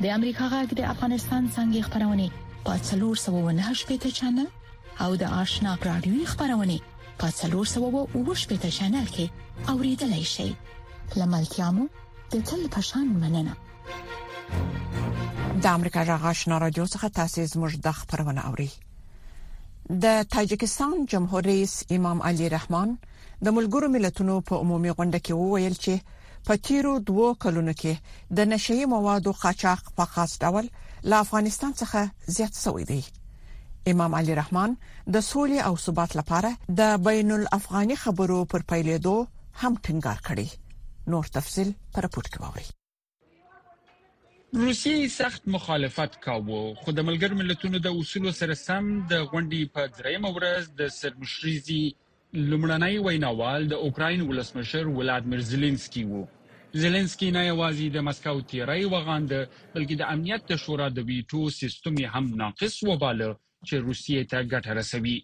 د 0.02 0.06
امریکا 0.18 0.46
غږ 0.54 0.68
د 0.80 0.82
افغانستان 0.94 1.44
څنګه 1.56 1.80
خبرونه 1.88 2.26
پاتلور 2.68 3.16
709 3.24 3.80
شپږ 3.82 4.06
چنل 4.20 4.48
او 5.04 5.10
د 5.22 5.24
آشنا 5.42 5.74
رادیو 5.90 6.26
خبرونه 6.32 6.78
پاتلور 7.22 7.66
709 7.74 8.40
شپږ 8.44 8.64
چنل 8.78 9.06
کې 9.16 9.26
اوریدلای 9.74 10.24
شئ 10.34 10.50
لملتيامو 11.20 11.84
د 12.34 12.42
تل 12.50 12.62
پشان 12.78 13.06
مننه 13.26 13.54
د 15.64 15.66
امریکا 15.78 16.02
غږ 16.10 16.22
آشنا 16.32 16.58
رادیو 16.66 16.86
څخه 16.94 17.10
تاسو 17.20 17.46
زموږ 17.54 17.72
د 17.86 17.96
خبرونه 18.00 18.42
اوري 18.50 18.70
د 20.04 20.26
تاجکستان 20.36 20.98
جمهور 21.14 21.42
رئیس 21.52 21.74
امام 21.98 22.22
علي 22.32 22.48
رحمان 22.58 22.98
د 23.06 23.48
ملګرو 23.58 23.88
ملتونو 23.98 24.36
په 24.52 24.64
عمومي 24.66 24.92
غونډه 24.98 25.20
کې 25.26 25.34
وویل 25.44 25.76
چې 25.84 25.94
په 26.48 26.56
تیرو 26.68 26.94
دوو 27.10 27.28
کلونو 27.44 27.74
کې 27.82 27.94
د 28.38 28.40
نشئی 28.54 28.86
موادو 28.94 29.32
قاچاق 29.44 29.82
په 30.00 30.08
خاص 30.16 30.32
ډول 30.46 30.66
له 31.12 31.16
افغانستان 31.26 31.72
څخه 31.82 32.00
زیات 32.38 32.54
شوی 32.64 32.84
دی 32.92 33.02
امام 33.92 34.12
علي 34.20 34.34
رحمان 34.42 34.72
د 34.86 35.16
سولې 35.32 35.60
او 35.68 35.74
ثبات 35.86 36.12
لپاره 36.20 36.52
د 36.82 36.82
بین 37.08 37.30
الافغاني 37.38 37.96
خبرو 38.04 38.40
پر 38.54 38.62
پیلېدو 38.74 39.16
هم 39.62 39.74
ټینګار 39.86 40.20
کړی 40.28 40.48
نور 41.16 41.26
تفصيل 41.40 41.70
پر 41.98 42.06
پورت 42.16 42.30
کې 42.36 42.40
ووري 42.44 42.70
روسي 44.64 44.96
سخت 45.18 45.42
مخالفت 45.58 46.12
کاوه 46.28 46.62
خو 46.84 46.98
د 46.98 47.00
ملګر 47.12 47.32
ملتونو 47.44 47.78
د 47.86 47.88
اصول 48.02 48.26
سره 48.42 48.54
سم 48.64 48.84
د 49.14 49.30
غونډې 49.32 49.62
په 49.76 49.82
درېم 49.98 50.24
ورځ 50.40 50.64
د 50.80 50.82
سرمشريزي 51.02 51.84
لومړنۍ 52.52 52.96
ویناوال 53.06 53.62
د 53.68 53.74
اوکرين 53.88 54.22
ولسمشر 54.30 54.86
ولادمیر 55.00 55.42
زيلنسکي 55.52 56.04
وو 56.12 56.22
زيلنسکي 56.84 57.30
نه 57.36 57.42
یوازې 57.52 57.86
د 57.96 58.06
مسکو 58.08 58.40
تیری 58.54 58.84
وغاند 58.94 59.30
بلکې 59.74 59.96
د 59.98 60.04
امنیت 60.14 60.44
شورا 60.64 60.88
د 60.94 61.00
ویټو 61.10 61.42
سیستم 61.60 61.96
هم 62.14 62.24
ناقص 62.44 62.76
وباله 62.90 63.30
چې 63.68 63.76
روسیې 63.90 64.22
ته 64.32 64.40
ګټه 64.54 64.72
رسوي 64.80 65.18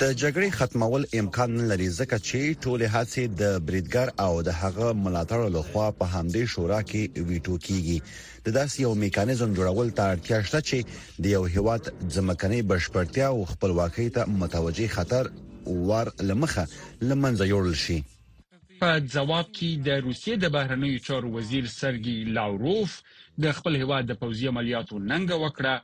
د 0.00 0.02
جګړې 0.22 0.48
ختمول 0.58 1.02
امکان 1.20 1.50
نه 1.58 1.64
لري 1.70 1.88
ځکه 1.98 2.16
چې 2.28 2.40
ټول 2.64 2.80
هڅې 2.94 3.24
د 3.40 3.42
بریډګر 3.66 4.08
او 4.24 4.32
د 4.46 4.50
هغه 4.60 4.86
ملاتړ 5.04 5.40
لخوا 5.56 5.86
په 5.98 6.04
همدې 6.14 6.44
شورا 6.52 6.80
کې 6.90 7.02
ویټو 7.28 7.54
کیږي 7.66 7.98
د 8.46 8.48
داسې 8.58 8.76
یو 8.86 8.92
میکانیزم 9.04 9.48
جوړول 9.58 9.88
ته 9.96 10.02
اړتیا 10.12 10.38
شته 10.46 10.60
چې 10.68 10.78
د 11.22 11.24
یو 11.36 11.42
هیواد 11.54 11.82
ځمکني 12.14 12.60
بشپړتیا 12.70 13.26
او 13.34 13.40
خپلواکۍ 13.52 14.08
ته 14.16 14.22
متوجي 14.40 14.88
خطر 14.96 15.24
ور 15.88 16.06
لمخه 16.28 16.64
لمنځه 17.08 17.44
یوړل 17.52 17.76
شي 17.84 17.98
په 18.82 18.90
ځواب 19.14 19.46
کې 19.56 19.70
د 19.86 19.88
روسیې 20.06 20.34
د 20.42 20.46
بهرنیو 20.56 21.02
چارو 21.06 21.28
وزیر 21.36 21.64
سرګي 21.80 22.18
لاوروف 22.36 22.90
د 23.42 23.44
خپل 23.56 23.72
هیواد 23.82 24.04
د 24.06 24.12
پوځي 24.22 24.46
عملیاتو 24.52 24.94
ننګ 25.10 25.28
وکړه 25.44 25.74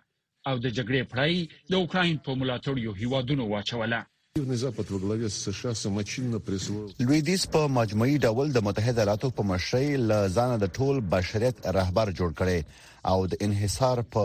او 0.48 0.56
د 0.64 0.70
جګړې 0.78 1.08
پړای 1.12 1.46
د 1.70 1.76
اوکرين 1.84 2.18
په 2.26 2.34
ملاتړ 2.40 2.80
یو 2.80 2.92
هیوادونو 2.98 3.46
واچوله 3.52 4.02
لویدیس 7.04 7.46
په 7.54 7.62
مجموعي 7.76 8.18
ډول 8.30 8.50
د 8.56 8.66
متحده 8.66 9.00
ایالاتو 9.04 9.30
په 9.38 9.46
مشرۍ 9.50 9.88
ل 10.10 10.34
ځان 10.40 10.52
د 10.64 10.70
ټول 10.80 11.00
بشریت 11.14 11.64
رهبر 11.78 12.12
جوړ 12.20 12.36
کړي 12.40 12.58
او 13.14 13.24
د 13.32 13.40
انحصار 13.48 14.02
په 14.16 14.24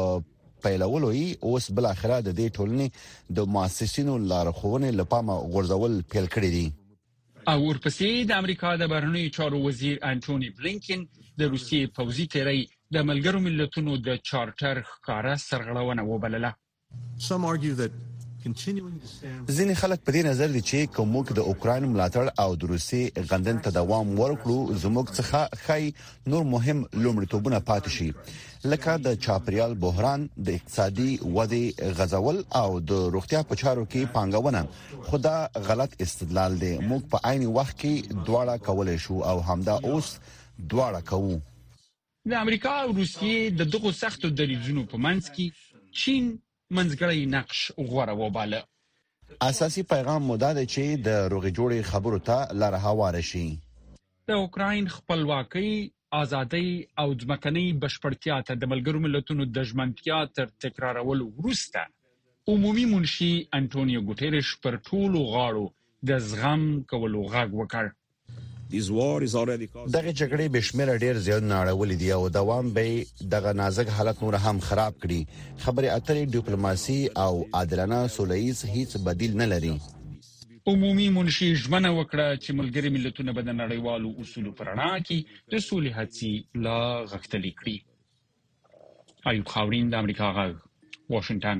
پیلولوي 0.65 1.23
اوس 1.51 1.69
بل 1.79 1.89
اخره 1.93 2.19
د 2.27 2.35
دې 2.41 2.53
ټولنې 2.57 3.31
د 3.39 3.47
مؤسسینو 3.55 4.17
لارښوونې 4.33 4.91
لپاره 5.01 5.39
غورځول 5.55 5.97
پیل 6.15 6.29
کړی 6.35 6.53
دي 6.57 6.65
او 7.53 7.57
ورپسې 7.63 8.27
د 8.33 8.41
امریکا 8.43 8.75
د 8.83 8.91
بهرنیو 8.93 9.33
چارو 9.39 9.63
وزیر 9.69 9.97
انټونی 10.11 10.51
بلینکن 10.59 11.07
د 11.21 11.47
روسیې 11.55 11.95
پوزي 12.01 12.27
تیری 12.35 12.59
د 12.95 13.03
ملګرو 13.09 13.39
ملتونو 13.47 13.91
د 14.05 14.15
چارټر 14.29 14.79
ښکارا 14.91 15.33
سرغړونه 15.49 16.03
وبلله 16.11 16.51
Some 17.27 17.43
argue 17.51 17.75
that 17.83 17.93
ځینې 18.45 19.73
خلک 19.81 19.99
په 20.05 20.11
دې 20.15 20.21
نظر 20.27 20.47
دي 20.55 20.61
چې 20.69 20.89
کومو 20.95 21.19
کې 21.25 21.33
د 21.37 21.41
اوکرين 21.51 21.83
ملاتړ 21.91 22.29
او 22.43 22.55
د 22.63 22.71
روسي 22.71 23.01
غندن 23.31 23.59
ته 23.67 23.73
دوام 23.75 24.11
ورکړو 24.21 24.57
زموږ 24.83 25.13
څخه 25.17 25.61
خای 25.65 25.91
نور 26.33 26.43
مهم 26.53 26.81
لومړیتوبونه 27.03 27.59
پاتې 27.69 27.91
شي 27.97 28.09
لکه 28.73 28.95
د 29.05 29.15
چاپریال 29.25 29.75
بحران 29.85 30.25
د 30.49 30.57
اقتصادي 30.61 31.11
ودې 31.37 31.93
غزول 32.01 32.41
او 32.63 32.67
د 32.93 33.05
روغتیا 33.17 33.43
په 33.53 33.61
چارو 33.63 33.85
کې 33.85 34.11
پانګونه 34.17 35.13
خدا 35.13 35.37
غلط 35.69 35.95
استدلال 36.07 36.59
دی 36.65 36.73
موږ 36.79 37.07
په 37.15 37.31
عین 37.31 37.47
وخت 37.59 37.79
کې 37.85 38.25
دواړه 38.27 38.67
کولای 38.69 38.97
شو 39.07 39.21
او 39.33 39.37
همدا 39.51 39.79
اوس 39.93 40.11
دواړه 40.73 41.07
کوو 41.13 41.39
د 42.29 42.33
امریکا 42.43 42.71
او 42.83 42.89
روسیې 42.99 43.37
د 43.59 43.61
دغو 43.73 43.89
سختو 44.01 44.27
دریځونو 44.39 44.81
په 44.91 44.97
منځ 45.05 45.23
کې 45.35 45.45
چین 46.01 46.23
منځګړی 46.75 47.21
نقش 47.35 47.59
غوړه 47.89 48.13
وباله 48.21 48.59
اساسي 49.49 49.83
پیغام 49.93 50.21
مو 50.29 50.35
دا 50.43 50.51
دی 50.57 50.65
چې 50.73 50.83
د 51.07 51.09
روغې 51.33 51.51
جوړې 51.57 51.79
خبرو 51.91 52.19
ته 52.27 52.37
لار 52.61 52.73
هوار 52.85 53.15
شي 53.29 53.47
د 54.29 54.31
اوکرين 54.43 54.85
خپلواکۍ 54.97 55.71
ازادۍ 56.23 56.69
او 57.01 57.07
ځمکني 57.21 57.65
بشپړتیا 57.83 58.37
ته 58.47 58.53
د 58.57 58.63
ملګرو 58.71 59.03
ملتونو 59.05 59.43
د 59.55 59.57
ژمنتیا 59.69 60.19
تر 60.35 60.45
تکرارولو 60.65 61.25
وروسته 61.39 61.81
عمومي 62.51 62.85
منشي 62.93 63.33
انټونیو 63.59 64.01
ګوټيريش 64.09 64.49
پر 64.63 64.73
ټولو 64.89 65.19
غاړو 65.33 65.65
د 66.09 66.21
زغم 66.29 66.61
کولو 66.91 67.21
غږ 67.33 67.49
وکړ 67.61 67.85
دغه 68.71 70.09
جګړې 70.17 70.51
بشمیره 70.55 70.95
ډیر 71.03 71.17
زیان 71.23 71.47
نړولې 71.51 71.95
دي 72.03 72.11
او 72.17 72.19
دوام 72.35 72.69
به 72.77 73.25
دغه 73.33 73.51
نازک 73.61 73.89
حالت 73.97 74.21
نور 74.25 74.37
هم 74.45 74.59
خراب 74.67 74.95
کړي 75.05 75.19
خبرې 75.63 75.89
اترې 75.95 76.31
ډیپلوماسي 76.37 76.95
او 77.25 77.33
عادلانه 77.59 77.99
سولېز 78.17 78.63
هیڅ 78.75 78.97
بدیل 79.09 79.35
نه 79.41 79.49
لري 79.55 79.73
عمومي 80.67 81.09
منشي 81.17 81.49
ژمنه 81.63 81.91
وکړه 81.97 82.39
چې 82.43 82.59
ملګري 82.61 82.93
ملتونه 82.97 83.35
به 83.37 83.41
د 83.49 83.59
نړیوالو 83.61 84.13
اصولو 84.25 84.55
پر 84.61 84.71
وړاندې 84.73 84.97
کې 85.07 85.17
د 85.55 85.63
سولې 85.67 85.91
هڅې 85.99 86.33
لا 86.69 86.79
غښتلې 87.13 87.51
کړي 87.61 87.77
ایوب 89.33 89.47
خاورین 89.55 89.85
د 89.93 89.95
امریکا 90.03 90.27
غږ 90.41 90.55
واشنگټن 91.17 91.59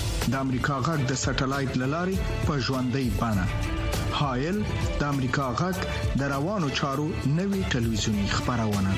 د 0.29 0.33
امریکا 0.37 0.75
غږ 0.85 0.99
د 1.09 1.13
سټلایټ 1.19 1.73
للارې 1.81 2.17
په 2.47 2.57
ژوندۍ 2.65 3.07
بانه 3.19 3.45
هایل 4.19 4.57
د 4.99 5.03
امریکا 5.13 5.45
غږ 5.59 5.77
د 6.21 6.27
روانو 6.35 6.67
چارو 6.79 7.05
نوي 7.37 7.61
ټلویزیونی 7.75 8.25
خبرونه 8.35 8.91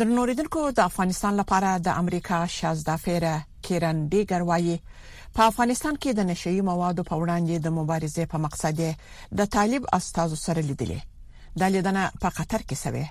د 0.00 0.08
نوریدونکو 0.16 0.60
د 0.78 0.80
افغانستان 0.88 1.34
لپاره 1.40 1.70
د 1.88 2.00
امریکا 2.04 2.38
شازدافیره 2.58 3.34
کیرن 3.68 4.00
ډیګر 4.12 4.42
وایي 4.50 4.76
په 5.36 5.40
افغانستان 5.52 5.94
کې 6.02 6.10
د 6.14 6.20
نشئی 6.32 6.60
موادو 6.70 7.02
په 7.12 7.20
وړاندې 7.22 7.56
د 7.66 7.74
مبارزې 7.78 8.24
په 8.30 8.38
مقصد 8.48 8.82
د 9.42 9.52
طالب 9.58 9.86
استادو 10.00 10.36
سره 10.46 10.60
لیدلې 10.72 11.00
د 11.64 11.72
لیدنه 11.76 12.02
په 12.26 12.34
قطر 12.40 12.60
کې 12.68 12.78
سوي 12.84 13.04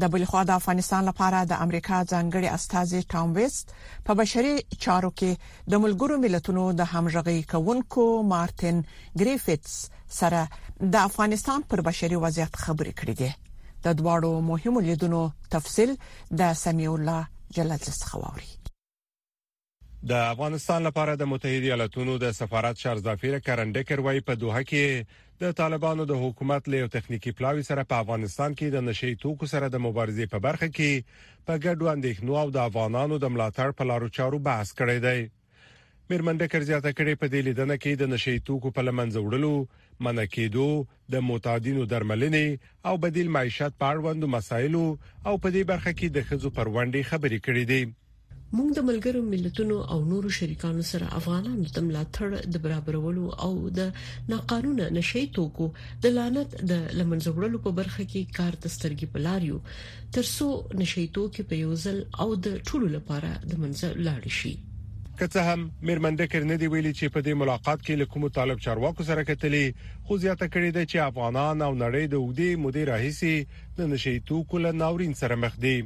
د 0.00 0.10
بل 0.12 0.24
خو 0.30 0.42
د 0.48 0.52
افغانستان 0.60 1.02
لپاره 1.10 1.38
د 1.52 1.62
امریکا 1.64 1.96
ځانګړي 2.12 2.48
استاذ 2.56 2.88
ټام 3.14 3.28
ویست 3.38 3.66
په 4.08 4.12
بشري 4.20 4.52
چارو 4.84 5.10
کې 5.20 5.30
د 5.74 5.82
ملګرو 5.84 6.14
ملتونو 6.24 6.64
د 6.82 6.88
همغږي 6.92 7.42
کونکو 7.54 8.04
مارټن 8.34 8.76
ګریفټس 9.24 9.74
سره 10.18 10.40
د 10.94 10.96
افغانستان 11.08 11.60
پر 11.74 11.78
بشري 11.90 12.16
وضعیت 12.26 12.52
خبرې 12.64 12.92
کړې 12.98 13.14
دي 13.20 13.30
د 13.88 14.00
دواړو 14.04 14.30
مهمو 14.52 14.80
لیدونو 14.88 15.20
تفصيل 15.58 15.90
د 16.44 16.56
سمي 16.64 16.88
الله 16.94 17.20
جلال 17.60 17.80
څخه 18.02 18.14
ووري 18.24 18.50
د 20.08 20.12
افغانستان 20.32 20.80
لپاره 20.88 21.16
د 21.20 21.28
متحده 21.30 21.66
ایالاتونو 21.68 22.12
د 22.20 22.30
سفارت 22.36 22.76
شارزافیر 22.82 23.34
کرندکر 23.46 24.00
وای 24.04 24.20
په 24.28 24.38
دوه 24.42 24.62
کې 24.70 25.04
د 25.42 25.52
طالبانو 25.58 26.06
د 26.12 26.16
حکومت 26.22 26.70
له 26.74 26.86
تخنیکی 26.94 27.32
پلاوی 27.40 27.64
سره 27.68 27.84
په 27.90 27.96
افغانستان 28.04 28.54
کې 28.58 28.72
د 28.76 28.86
نشي 28.88 29.10
توکو 29.24 29.50
سره 29.52 29.68
د 29.68 29.76
مبارزې 29.86 30.32
په 30.34 30.38
برخه 30.46 30.68
کې 30.78 31.04
په 31.46 31.54
ګډو 31.64 31.90
اندېښنو 31.96 32.40
او 32.44 32.48
د 32.56 32.58
افغانانو 32.70 33.18
د 33.20 33.28
ملاتړ 33.36 33.76
په 33.80 33.84
لارو 33.90 34.08
چارو 34.18 34.40
بحث 34.48 34.72
کړی 34.80 34.98
دی 35.06 35.20
میرمنډکر 36.12 36.60
زیاته 36.70 36.94
کړې 36.98 37.20
په 37.22 37.26
دې 37.32 37.40
لیدنه 37.48 37.76
کې 37.82 37.92
د 37.96 38.12
نشي 38.14 38.36
توکو 38.50 38.74
په 38.78 38.86
لمنځه 38.88 39.20
وړلو 39.22 39.54
منکیدو 40.08 40.68
د 41.16 41.26
معتادینو 41.28 41.82
درملنې 41.94 42.48
او 42.92 42.96
بدیل 43.06 43.28
معیشت 43.38 43.72
په 43.78 43.94
اړوندو 43.94 44.32
مسایلو 44.38 44.84
او 45.28 45.34
په 45.42 45.48
دې 45.54 45.62
برخه 45.72 45.92
کې 45.98 46.06
د 46.10 46.18
خزو 46.30 46.54
پروندې 46.58 47.08
خبرې 47.10 47.40
کړې 47.46 47.66
دي 47.72 47.82
موږ 48.58 48.68
د 48.76 48.80
ملګرو 48.88 49.20
ملتونو 49.32 49.74
او 49.96 49.96
نورو 50.12 50.30
شریکانو 50.38 50.82
سره 50.92 51.06
افغانانو 51.18 51.72
ته 51.74 51.80
ملاتړ 51.88 52.28
د 52.54 52.62
برابرولو 52.64 53.26
او 53.48 53.50
د 53.78 53.92
ناقانونه 54.32 54.84
نشي 54.96 55.22
توکو 55.36 55.66
د 56.06 56.14
لعنت 56.16 56.48
د 56.70 56.80
لمنځوړلو 56.98 57.58
په 57.66 57.70
برخه 57.78 58.06
کې 58.06 58.38
کار 58.38 58.56
دسترګي 58.64 59.08
پلاریو 59.14 59.60
ترڅو 60.16 60.48
نشي 60.82 61.06
توکي 61.18 61.46
په 61.52 61.60
یوزل 61.64 61.98
او 62.24 62.28
د 62.48 62.58
ټولو 62.68 62.86
لپاره 62.96 63.30
د 63.44 63.62
منځ 63.62 63.84
لاړ 64.08 64.28
شي 64.40 64.52
که 65.20 65.30
څه 65.36 65.46
هم 65.50 65.64
میرمن 65.88 66.14
دکر 66.22 66.44
نه 66.50 66.56
دی 66.64 66.68
ویلي 66.74 66.92
چې 66.98 67.14
په 67.14 67.24
دې 67.24 67.40
ملاقات 67.44 67.80
کې 67.86 68.02
لکوم 68.04 68.28
طالب 68.40 68.62
چارواکو 68.68 69.08
سره 69.12 69.26
کتلې 69.32 69.80
خو 70.06 70.20
زیاته 70.24 70.46
کړې 70.52 70.70
ده 70.76 70.88
چې 70.90 71.06
افغانان 71.10 71.64
او 71.70 71.72
نړۍ 71.82 72.04
د 72.10 72.26
وګړي 72.26 72.62
مدیر 72.66 72.92
راهسي 72.92 73.80
د 73.80 73.90
نشي 73.96 74.16
توکو 74.32 74.64
له 74.66 74.78
ناورین 74.84 75.18
سره 75.24 75.40
مخ 75.46 75.58
دي 75.68 75.76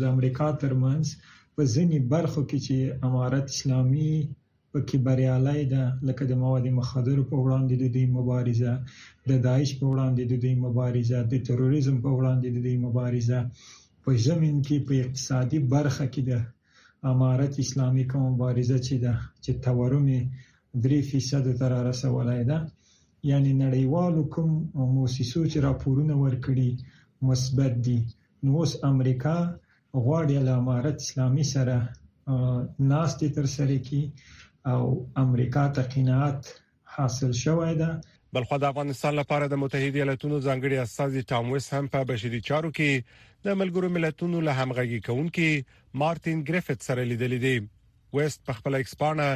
د 0.00 0.02
امریکا 0.14 0.50
ترمنځ 0.64 1.16
په 1.56 1.62
ځینې 1.74 1.96
برخو 2.12 2.40
کې 2.50 2.58
چې 2.66 2.76
امارت 3.06 3.46
اسلامي 3.54 4.12
پکې 4.72 4.96
بریالۍ 5.06 5.62
ده 5.72 5.82
لکه 6.08 6.22
د 6.26 6.32
مواد 6.42 6.64
مخدرو 6.80 7.22
په 7.30 7.36
وړاندې 7.44 7.74
د 7.82 7.84
دوی 7.94 8.06
مبارزه 8.16 8.72
د 9.30 9.32
داعش 9.46 9.70
په 9.80 9.86
وړاندې 9.92 10.22
د 10.32 10.34
دوی 10.42 10.54
مبارزه 10.64 11.18
د 11.32 11.34
تروریزم 11.48 11.96
په 12.04 12.10
وړاندې 12.18 12.48
د 12.50 12.58
دوی 12.66 12.76
مبارزه 12.86 13.38
په 14.04 14.10
ژمن 14.24 14.54
کې 14.66 14.76
په 14.86 14.92
اقتصادي 15.04 15.58
برخه 15.74 16.04
کې 16.12 16.22
ده 16.30 16.40
امارت 17.12 17.52
اسلامي 17.64 18.04
کوم 18.10 18.22
مبارزه 18.32 18.78
چې 18.86 18.96
ده 19.04 19.14
چې 19.44 19.52
تورم 19.66 20.06
3% 20.84 21.54
تر 21.60 21.72
رسولای 21.90 22.40
ده 22.50 22.58
یعنی 23.30 23.50
نړیوالو 23.64 24.22
کوم 24.34 24.48
موسسو 24.96 25.40
چې 25.50 25.58
راپورونه 25.68 26.14
ورکړي 26.24 26.70
مثبت 27.28 27.72
دي 27.86 28.00
نو 28.44 28.50
اوس 28.60 28.72
امریکا 28.92 29.36
غواړي 30.04 30.36
له 30.46 30.52
امارت 30.62 30.96
اسلامي 31.04 31.44
سره 31.54 31.76
ناستې 32.92 33.26
تر 33.36 33.46
سره 33.56 33.76
کی 33.88 34.02
او 34.72 34.82
امریکا 35.24 35.64
ته 35.78 35.82
قناعت 35.94 36.40
حاصل 36.94 37.32
شوې 37.44 37.72
ده 37.82 37.90
بل 38.38 38.44
خو 38.50 38.56
د 38.60 38.64
افغانستان 38.72 39.12
لپاره 39.20 39.44
د 39.48 39.54
متحده 39.62 39.96
ایالاتونو 40.00 40.36
ځانګړي 40.46 40.76
استازي 40.80 41.22
ټام 41.30 41.44
ویس 41.52 41.66
هم 41.74 41.84
په 41.94 42.00
بشري 42.10 42.40
چارو 42.48 42.70
کې 42.76 42.90
د 43.46 43.60
ملګرو 43.60 43.92
ملتونو 43.96 44.36
له 44.48 44.52
همغږي 44.60 45.00
کونکو 45.08 45.48
مارټین 46.02 46.38
ګریفټ 46.50 46.78
سره 46.88 47.02
لیدلې 47.12 47.38
دي 47.46 47.56
وست 48.14 48.44
په 48.46 48.52
خپل 48.58 48.72
ایکسپانه 48.78 49.26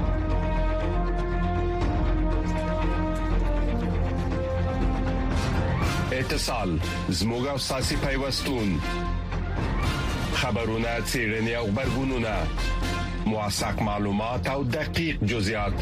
اتصال 6.19 6.71
زموږه 7.21 7.57
ساسي 7.69 7.97
پیوستون 8.05 8.77
خبرونه 10.37 10.89
چیرنې 11.13 11.51
او 11.61 11.67
خبرګونونه 11.73 12.35
مواساک 13.27 13.83
معلومات 13.83 14.49
او 14.51 14.63
دقیق 14.79 15.25
جزئیات 15.25 15.73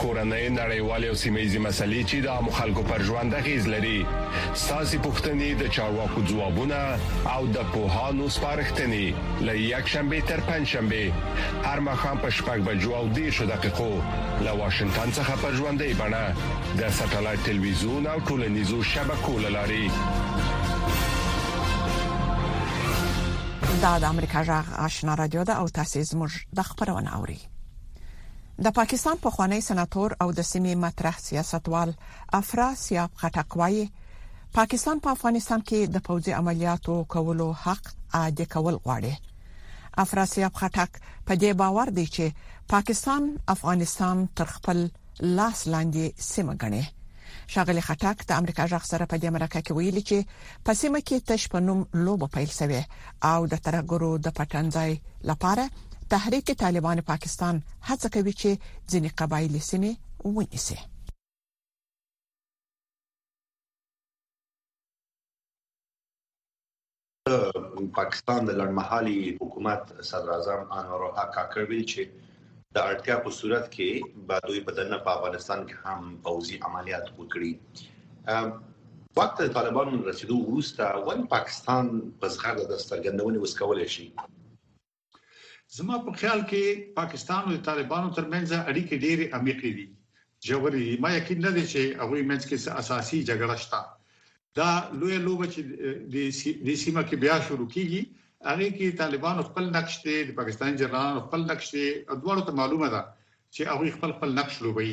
کورنۍ 0.00 0.48
نړیوالې 0.58 1.08
او 1.10 1.16
سیمې 1.22 1.58
مسلې 1.66 2.02
چې 2.04 2.20
د 2.20 2.28
مخالکو 2.48 2.82
پر 2.88 3.02
ژوند 3.10 3.34
غیز 3.46 3.68
لري 3.70 3.96
ساسي 4.62 4.98
پښتنې 4.98 5.62
د 5.62 5.68
چارواکو 5.76 6.22
ځوابونه 6.32 6.82
او 7.36 7.46
د 7.54 7.58
پوهانو 7.72 8.26
سپارښتنې 8.28 9.14
لې 9.40 9.58
یک 9.70 9.88
شنبه 9.94 10.20
تر 10.32 10.40
پنځ 10.40 10.66
شنبه 10.74 11.12
هر 11.70 11.80
مخام 11.88 12.18
په 12.26 12.30
شپږ 12.36 12.58
بجو 12.68 12.94
او 13.00 13.02
دې 13.14 13.42
دقیقو 13.54 13.88
له 14.44 14.52
واشنگټن 14.52 15.12
څخه 15.18 15.34
پر 15.46 15.54
ژوندې 15.54 16.00
بڼه 16.04 16.78
د 16.84 16.90
ساتلایت 17.00 17.42
ټلویزیون 17.50 18.06
او 18.14 18.18
ټولنیزو 18.30 18.80
شبکو 18.92 19.36
لاري 19.58 19.82
دا 23.82 23.90
د 24.02 24.04
امریکا 24.04 24.40
جغ 24.46 24.70
آشنا 24.84 25.12
رادیو 25.18 25.42
ده 25.48 25.56
او 25.64 25.66
تاسو 25.74 26.00
زموږ 26.06 26.32
د 26.58 26.64
خبرونه 26.68 27.10
اوري 27.18 27.36
د 28.66 28.74
پاکستان 28.78 29.16
په 29.26 29.30
خوانی 29.36 29.58
سناتور 29.66 30.16
او 30.24 30.28
د 30.38 30.46
سیمې 30.48 30.74
مطرح 30.84 31.18
سیاستوال 31.26 31.92
افراسیاب 32.40 33.10
خټکوي 33.22 33.84
پاکستان 34.58 34.98
په 35.06 35.10
پا 35.10 35.14
افغانستان 35.18 35.60
کې 35.70 35.80
د 35.98 36.06
پوځي 36.10 36.32
عملیاتو 36.40 36.96
کولو 37.16 37.48
حق 37.62 37.92
عادي 38.20 38.46
کول 38.56 38.76
غواړي 38.84 39.14
افراسیاب 40.06 40.52
خټک 40.60 41.00
په 41.26 41.34
دې 41.42 41.52
باور 41.64 41.88
دی 41.98 42.06
چې 42.18 42.60
پاکستان 42.76 43.32
افغانستان 43.58 44.28
تر 44.40 44.44
خپل 44.58 44.86
لاس 45.38 45.66
لاندې 45.76 46.22
سیمه 46.32 46.54
ګڼي 46.62 46.84
شاغلي 47.54 47.82
خټک 47.88 48.16
د 48.28 48.32
امریکا 48.40 48.64
ځخ 48.72 48.84
سره 48.92 49.04
په 49.10 49.16
دې 49.22 49.28
مرکه 49.36 49.60
کې 49.66 49.72
ویلي 49.78 50.02
چې 50.10 50.18
په 50.68 50.72
سیمه 50.80 51.00
کې 51.06 51.16
تش 51.28 51.42
په 51.52 51.58
نوم 51.68 51.80
لوبه 52.06 52.26
پیل 52.34 52.50
شوه 52.58 52.82
او 53.30 53.40
د 53.52 53.54
ترګرو 53.68 54.10
د 54.24 54.28
پټنځای 54.38 54.92
لپاره 55.30 55.64
تحریک 56.12 56.46
طالبان 56.64 56.98
پاکستان 57.12 57.54
هڅه 57.88 58.06
کوي 58.14 58.34
چې 58.40 58.50
ځینې 58.90 59.08
قبایلی 59.20 59.62
سیمې 59.70 59.92
ونیسي 60.36 60.76
پاکستان 67.98 68.40
د 68.46 68.50
لړمحالي 68.60 69.18
حکومت 69.40 69.82
صدر 70.10 70.28
اعظم 70.36 70.60
انور 70.78 71.00
الحق 71.08 71.30
کاکړ 71.38 71.60
ویل 71.70 71.86
چې 71.92 72.02
د 72.78 72.82
اړتیا 72.90 73.14
په 73.26 73.30
صورت 73.38 73.64
کې 73.74 74.26
با 74.28 74.36
دوی 74.48 74.60
بدلنه 74.66 74.96
په 75.06 75.10
افغانستان 75.18 75.60
کې 75.68 75.76
هم 75.84 76.02
پوزي 76.26 76.56
عملیات 76.68 77.06
وکړي 77.18 77.52
وخت 79.18 79.34
د 79.42 79.46
طالبانو 79.56 80.04
رسیدو 80.08 80.36
وروسته 80.48 80.82
ول 81.06 81.22
پاکستان 81.32 81.86
په 82.20 82.26
ځغړه 82.34 82.64
د 82.72 82.84
سترګندونې 82.84 83.38
وسکول 83.40 83.78
شي 83.94 84.06
زما 85.78 85.96
په 86.04 86.12
خیال 86.20 86.40
کې 86.50 86.84
پاکستان 87.00 87.42
او 87.48 87.56
طالبانو 87.70 88.14
ترمنځ 88.18 88.46
اړیکې 88.70 88.96
ډېرې 89.04 89.26
عمیقې 89.38 89.70
دي 89.76 89.86
جوړې 90.48 90.86
ما 91.04 91.10
یقین 91.18 91.42
نه 91.46 91.52
دي 91.56 91.64
چې 91.72 91.82
هغه 92.00 92.22
منځ 92.30 92.42
کې 92.48 92.56
اساسي 92.80 93.20
جګړه 93.28 93.56
شته 93.64 93.80
دا 94.58 94.70
لوی 95.00 95.16
لوبه 95.26 95.46
چې 95.54 95.60
د 96.66 96.68
سیمه 96.84 97.02
کې 97.08 97.16
بیا 97.24 97.36
شروع 97.48 97.68
کیږي 97.76 98.00
هغه 98.46 98.66
کې 98.78 98.90
طالبان 98.98 99.36
خپل 99.48 99.64
نقش 99.76 99.94
دی 100.04 100.16
د 100.26 100.30
پاکستان 100.38 100.70
جنرالان 100.82 101.20
خپل 101.24 101.40
نقش 101.50 101.66
دی 101.76 101.84
ادوارو 102.14 102.44
ته 102.50 102.52
معلومه 102.60 102.88
ده 102.94 103.00
چې 103.54 103.60
هغه 103.70 103.84
خپل 103.96 104.10
خپل 104.18 104.30
نقش 104.40 104.54
لوبي 104.66 104.92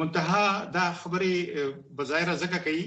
منتها 0.00 0.46
دا 0.76 0.86
خبره 1.04 1.32
بظاهره 2.00 2.34
ځکه 2.42 2.58
کوي 2.64 2.86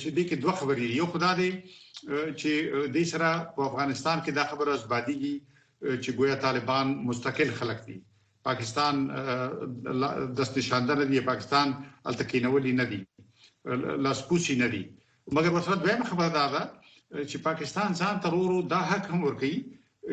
چې 0.00 0.08
دې 0.16 0.24
کې 0.28 0.36
دوه 0.42 0.54
خبرې 0.60 0.86
یو 1.00 1.06
خدا 1.14 1.30
دې 1.40 1.50
چې 2.40 2.50
د 2.96 3.08
سره 3.12 3.28
په 3.58 3.70
افغانستان 3.70 4.18
کې 4.24 4.32
دا 4.38 4.44
خبره 4.52 4.72
زباديږي 4.82 5.36
چې 6.02 6.10
ګویا 6.18 6.36
طالبان 6.48 6.86
مستقل 7.10 7.50
خلک 7.62 7.78
دي 7.86 7.96
پاکستان 8.48 8.94
دست 10.38 10.52
نشاندر 10.62 10.96
دی 11.12 11.20
پاکستان 11.34 11.68
التکینولی 12.12 12.72
نه 12.80 12.86
دی 12.90 13.00
لاسپوسی 14.06 14.54
نه 14.62 14.68
دی 14.74 14.82
مګر 15.34 15.50
ورسره 15.54 15.76
دویم 15.84 16.02
خبره 16.10 16.30
دا 16.40 16.46
ده 16.56 16.62
چې 17.30 17.36
پاکستان 17.46 17.94
ځان 18.00 18.16
ته 18.26 18.28
ورو 18.36 18.58
دا 18.74 18.80
حق 18.90 19.04
هم 19.12 19.20
ورکړي 19.24 19.54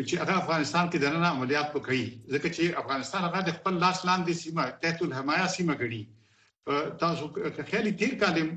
چې 0.08 0.16
هغه 0.22 0.34
افغانستان 0.42 0.86
کې 0.90 0.98
دنه 1.06 1.20
عملیات 1.36 1.70
وکړي 1.74 2.06
ځکه 2.34 2.48
چې 2.56 2.80
افغانستان 2.84 3.22
هغه 3.28 3.40
د 3.48 3.52
خپل 3.58 3.74
لاس 3.84 4.00
لاندې 4.10 4.34
سیمه 4.42 4.66
تحت 4.86 5.00
الحمایه 5.08 5.48
سیمه 5.58 5.76
ګڼي 5.82 6.04
تاسو 7.04 7.24
که 7.56 7.62
خیالي 7.70 7.94
تیر 8.02 8.14
کالم 8.26 8.50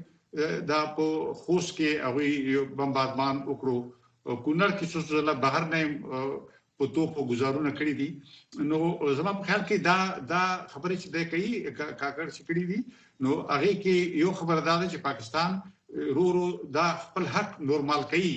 دا 0.70 0.80
په 0.96 1.06
خوش 1.42 1.66
کې 1.76 1.90
هغه 2.06 2.22
یو 2.54 2.62
بمبارمان 2.80 3.36
وکړو 3.50 3.76
کونر 4.48 4.70
کې 4.76 4.86
څه 4.92 4.98
ځله 5.10 5.32
بهر 5.44 5.62
نه 5.72 5.80
په 6.80 6.84
توپو 6.94 7.20
گزارونه 7.32 7.70
کړی 7.78 7.94
دي 8.00 8.08
نو 8.70 8.78
زما 9.18 9.32
په 9.40 9.44
خیال 9.48 9.62
کې 9.68 9.76
دا 9.88 9.98
دا 10.32 10.44
خبرې 10.72 10.96
چې 11.00 11.08
د 11.14 11.16
کوي 11.30 11.52
کاکړ 12.00 12.26
چې 12.34 12.42
کړی 12.48 12.64
دي 12.70 12.78
نو 13.24 13.30
هغه 13.54 13.72
کې 13.82 13.94
یو 14.24 14.30
خبردار 14.40 14.78
چې 14.92 14.98
پاکستان 15.10 15.50
رورو 15.94 16.60
دا 16.74 16.86
خپل 17.04 17.24
حق 17.34 17.60
نورمال 17.70 18.02
کوي 18.10 18.30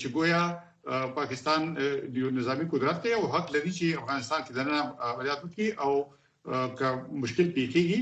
چې 0.00 0.06
گویا 0.14 0.42
پاکستان 1.18 1.60
د 1.78 2.16
یو 2.22 2.30
نظامی 2.40 2.66
قدرت 2.74 2.96
ته 3.06 3.10
او 3.18 3.24
حق 3.36 3.46
لري 3.56 3.72
چې 3.78 3.98
افغانستان 4.02 4.40
کې 4.44 4.52
دنه 4.58 4.76
عملیات 5.14 5.40
وکړي 5.42 5.68
او 5.84 5.92
کا 6.82 6.88
مشکل 7.24 7.48
پیخيږي 7.56 7.98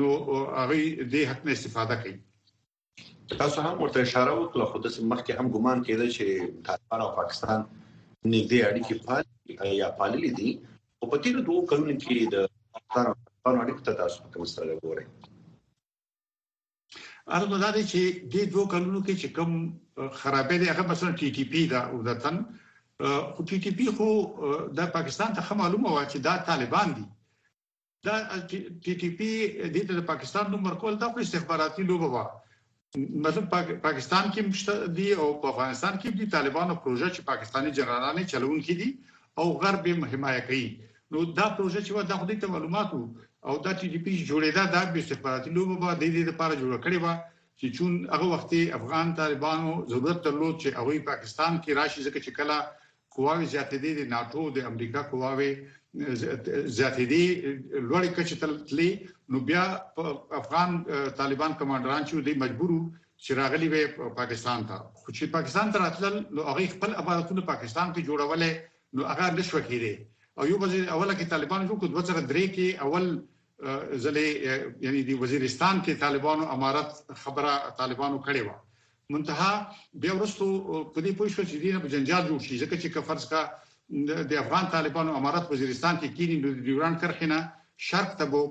نو 0.00 0.06
هغه 0.60 0.76
دې 1.12 1.22
حق 1.32 1.40
نه 1.48 1.52
استفاده 1.58 1.96
کوي 2.04 2.18
تاسو 3.40 3.58
هم 3.66 3.74
ورته 3.82 3.98
اشاره 4.02 4.32
وکړه 4.36 4.64
خو 4.72 4.82
د 4.86 4.96
مخکې 5.12 5.32
هم 5.38 5.46
ګمان 5.56 5.84
کېده 5.86 6.06
چې 6.18 6.52
طالبان 6.68 7.00
او 7.06 7.10
پاکستان 7.22 7.56
نږدې 7.62 8.68
اړیکې 8.70 9.08
پال 9.08 9.74
یا 9.80 9.90
پاللې 10.00 10.30
دي 10.38 10.50
او 11.00 11.10
په 11.14 11.22
تیر 11.26 11.40
دوه 11.48 11.66
کلونو 11.72 11.96
کې 12.04 12.36
د 12.36 12.52
طالبان 12.96 13.56
اړیکو 13.62 13.86
ته 13.90 13.98
تاسو 14.04 14.32
کوم 14.36 14.50
سره 14.56 14.80
ګورئ 14.84 15.06
اته 17.30 17.58
دا 17.62 17.70
دي 17.76 17.82
چې 17.92 18.00
د 18.32 18.48
دوه 18.52 18.66
کلونو 18.74 19.00
کې 19.06 19.14
چې 19.20 19.28
کوم 19.38 20.12
خرابې 20.20 20.56
دي 20.60 20.66
هغه 20.70 20.84
مثلا 20.92 21.10
ټي 21.20 21.28
ټي 21.38 21.44
پی 21.54 21.64
دا 21.72 21.80
عادتن 21.94 22.36
خو 23.34 23.42
ټي 23.48 23.58
ټي 23.64 23.72
پی 23.78 23.86
خو 23.96 24.08
د 24.78 24.90
پاکستان 24.96 25.34
ته 25.38 25.58
معلومه 25.62 25.90
و 25.92 25.98
چې 26.12 26.18
دا 26.28 26.34
طالبان 26.50 26.88
دي 27.00 27.04
دا 28.06 28.16
ټي 28.84 28.92
ټي 29.00 29.08
پی 29.18 29.30
د 29.36 29.72
دې 29.74 29.82
د 29.98 30.08
پاکستان 30.12 30.50
نومر 30.54 30.74
کول 30.84 30.94
دا 31.02 31.08
خو 31.14 31.20
استخباراتي 31.26 31.82
لوبه 31.90 32.08
و 32.14 32.18
مطلب 33.26 33.46
پاکستان 33.88 34.24
کې 34.32 34.42
مشته 34.52 34.72
دي 34.98 35.08
او 35.22 35.28
په 35.42 35.48
افغانستان 35.54 35.92
کې 36.00 36.10
دي 36.20 36.26
طالبانو 36.36 36.80
پروژه 36.84 37.08
چې 37.14 37.28
پاکستانی 37.32 37.70
جنرالانه 37.78 38.24
چلون 38.34 38.58
کې 38.68 38.74
دي 38.82 39.16
او 39.40 39.46
غرب 39.64 39.86
هم 39.94 40.08
حمایت 40.16 40.46
کوي 40.52 40.66
نو 41.16 41.26
دا 41.40 41.48
پروژه 41.58 41.80
چې 41.82 41.96
و 41.96 42.10
دا 42.10 42.16
خو 42.20 42.32
د 42.32 42.54
معلوماتو 42.56 43.02
او 43.46 43.52
دا 43.64 43.72
ټي 43.78 43.86
ډي 43.92 44.00
پی 44.04 44.12
جوړېدا 44.30 44.62
دا 44.74 44.80
به 44.92 44.98
استخباراتي 45.02 45.50
لوبه 45.56 45.74
به 45.82 45.90
د 45.94 46.04
دې 46.16 46.22
لپاره 46.30 46.60
جوړ 46.62 46.72
کړې 46.84 46.98
و 47.02 47.06
چې 47.58 47.66
چون 47.76 47.92
هغه 48.14 48.26
وخت 48.34 48.50
افغان 48.78 49.06
طالبانو 49.20 49.70
ضرورت 49.90 50.18
درلود 50.26 50.54
چې 50.62 50.68
هغه 50.78 50.92
پاکستان 51.10 51.52
کې 51.62 51.76
راشي 51.78 52.00
ځکه 52.06 52.18
چې 52.24 52.30
کله 52.38 52.56
قواوی 53.14 53.46
زیاتې 53.54 53.76
دي 53.84 53.90
ناتو 54.14 54.42
د 54.56 54.58
امریکا 54.70 55.00
قواوی 55.12 55.50
زیاتې 56.78 57.04
دي 57.12 57.24
لوړې 57.88 58.10
کچې 58.16 58.34
ته 58.40 58.46
تللي 58.68 58.90
نو 59.30 59.36
بیا 59.48 59.64
افغان 60.42 60.70
طالبان 61.20 61.50
کمانډران 61.60 62.02
چې 62.06 62.12
دوی 62.24 62.34
مجبورو 62.44 62.80
چې 63.24 63.30
راغلي 63.40 63.68
وي 63.72 63.82
پاکستان 64.20 64.60
ته 64.68 64.76
خو 65.00 65.08
چې 65.16 65.24
پاکستان 65.38 65.66
ته 65.72 65.78
راتلل 65.84 66.14
نو 66.34 66.40
هغه 66.50 66.62
خپل 66.74 66.90
امارتونه 67.02 67.42
پاکستان 67.52 67.86
کې 67.94 68.06
جوړولې 68.08 68.50
نو 68.94 69.00
هغه 69.10 69.24
نشو 69.38 69.60
کېده 69.68 69.92
او 70.38 70.46
یو 70.46 70.58
وزیر 70.62 70.88
اوله 70.90 71.14
کې 71.14 71.24
طالبانو 71.30 71.66
شو 71.68 71.76
کو 71.82 71.86
2003 71.92 72.50
کې 72.56 72.82
اول 72.86 73.06
ځلې 74.02 74.26
یعنی 74.86 75.00
د 75.06 75.20
وزیرستان 75.20 75.80
کې 75.84 75.94
طالبانو 76.02 76.48
امارت 76.56 77.16
خبره 77.22 77.54
طالبانو 77.78 78.18
کړې 78.26 78.42
و 78.46 79.14
منتها 79.14 79.96
بیا 80.04 80.14
ورستو 80.16 80.46
په 80.50 81.04
دې 81.06 81.16
پوښښ 81.20 81.48
کې 81.52 81.62
دینه 81.62 81.80
په 81.86 81.92
جنجال 81.94 82.28
جوړ 82.28 82.46
شي 82.48 82.58
ځکه 82.60 82.76
چې 82.82 82.92
کفرز 82.96 83.26
کا 83.28 83.40
د 84.32 84.42
افغان 84.42 84.70
طالبانو 84.76 85.16
امارت 85.22 85.50
وزیرستان 85.54 85.98
کې 86.00 86.14
کینی 86.16 86.36
د 86.44 86.64
ډیوران 86.68 86.98
کرخنه 87.04 87.38
شرق 87.88 88.14
ته 88.20 88.24
بو 88.34 88.42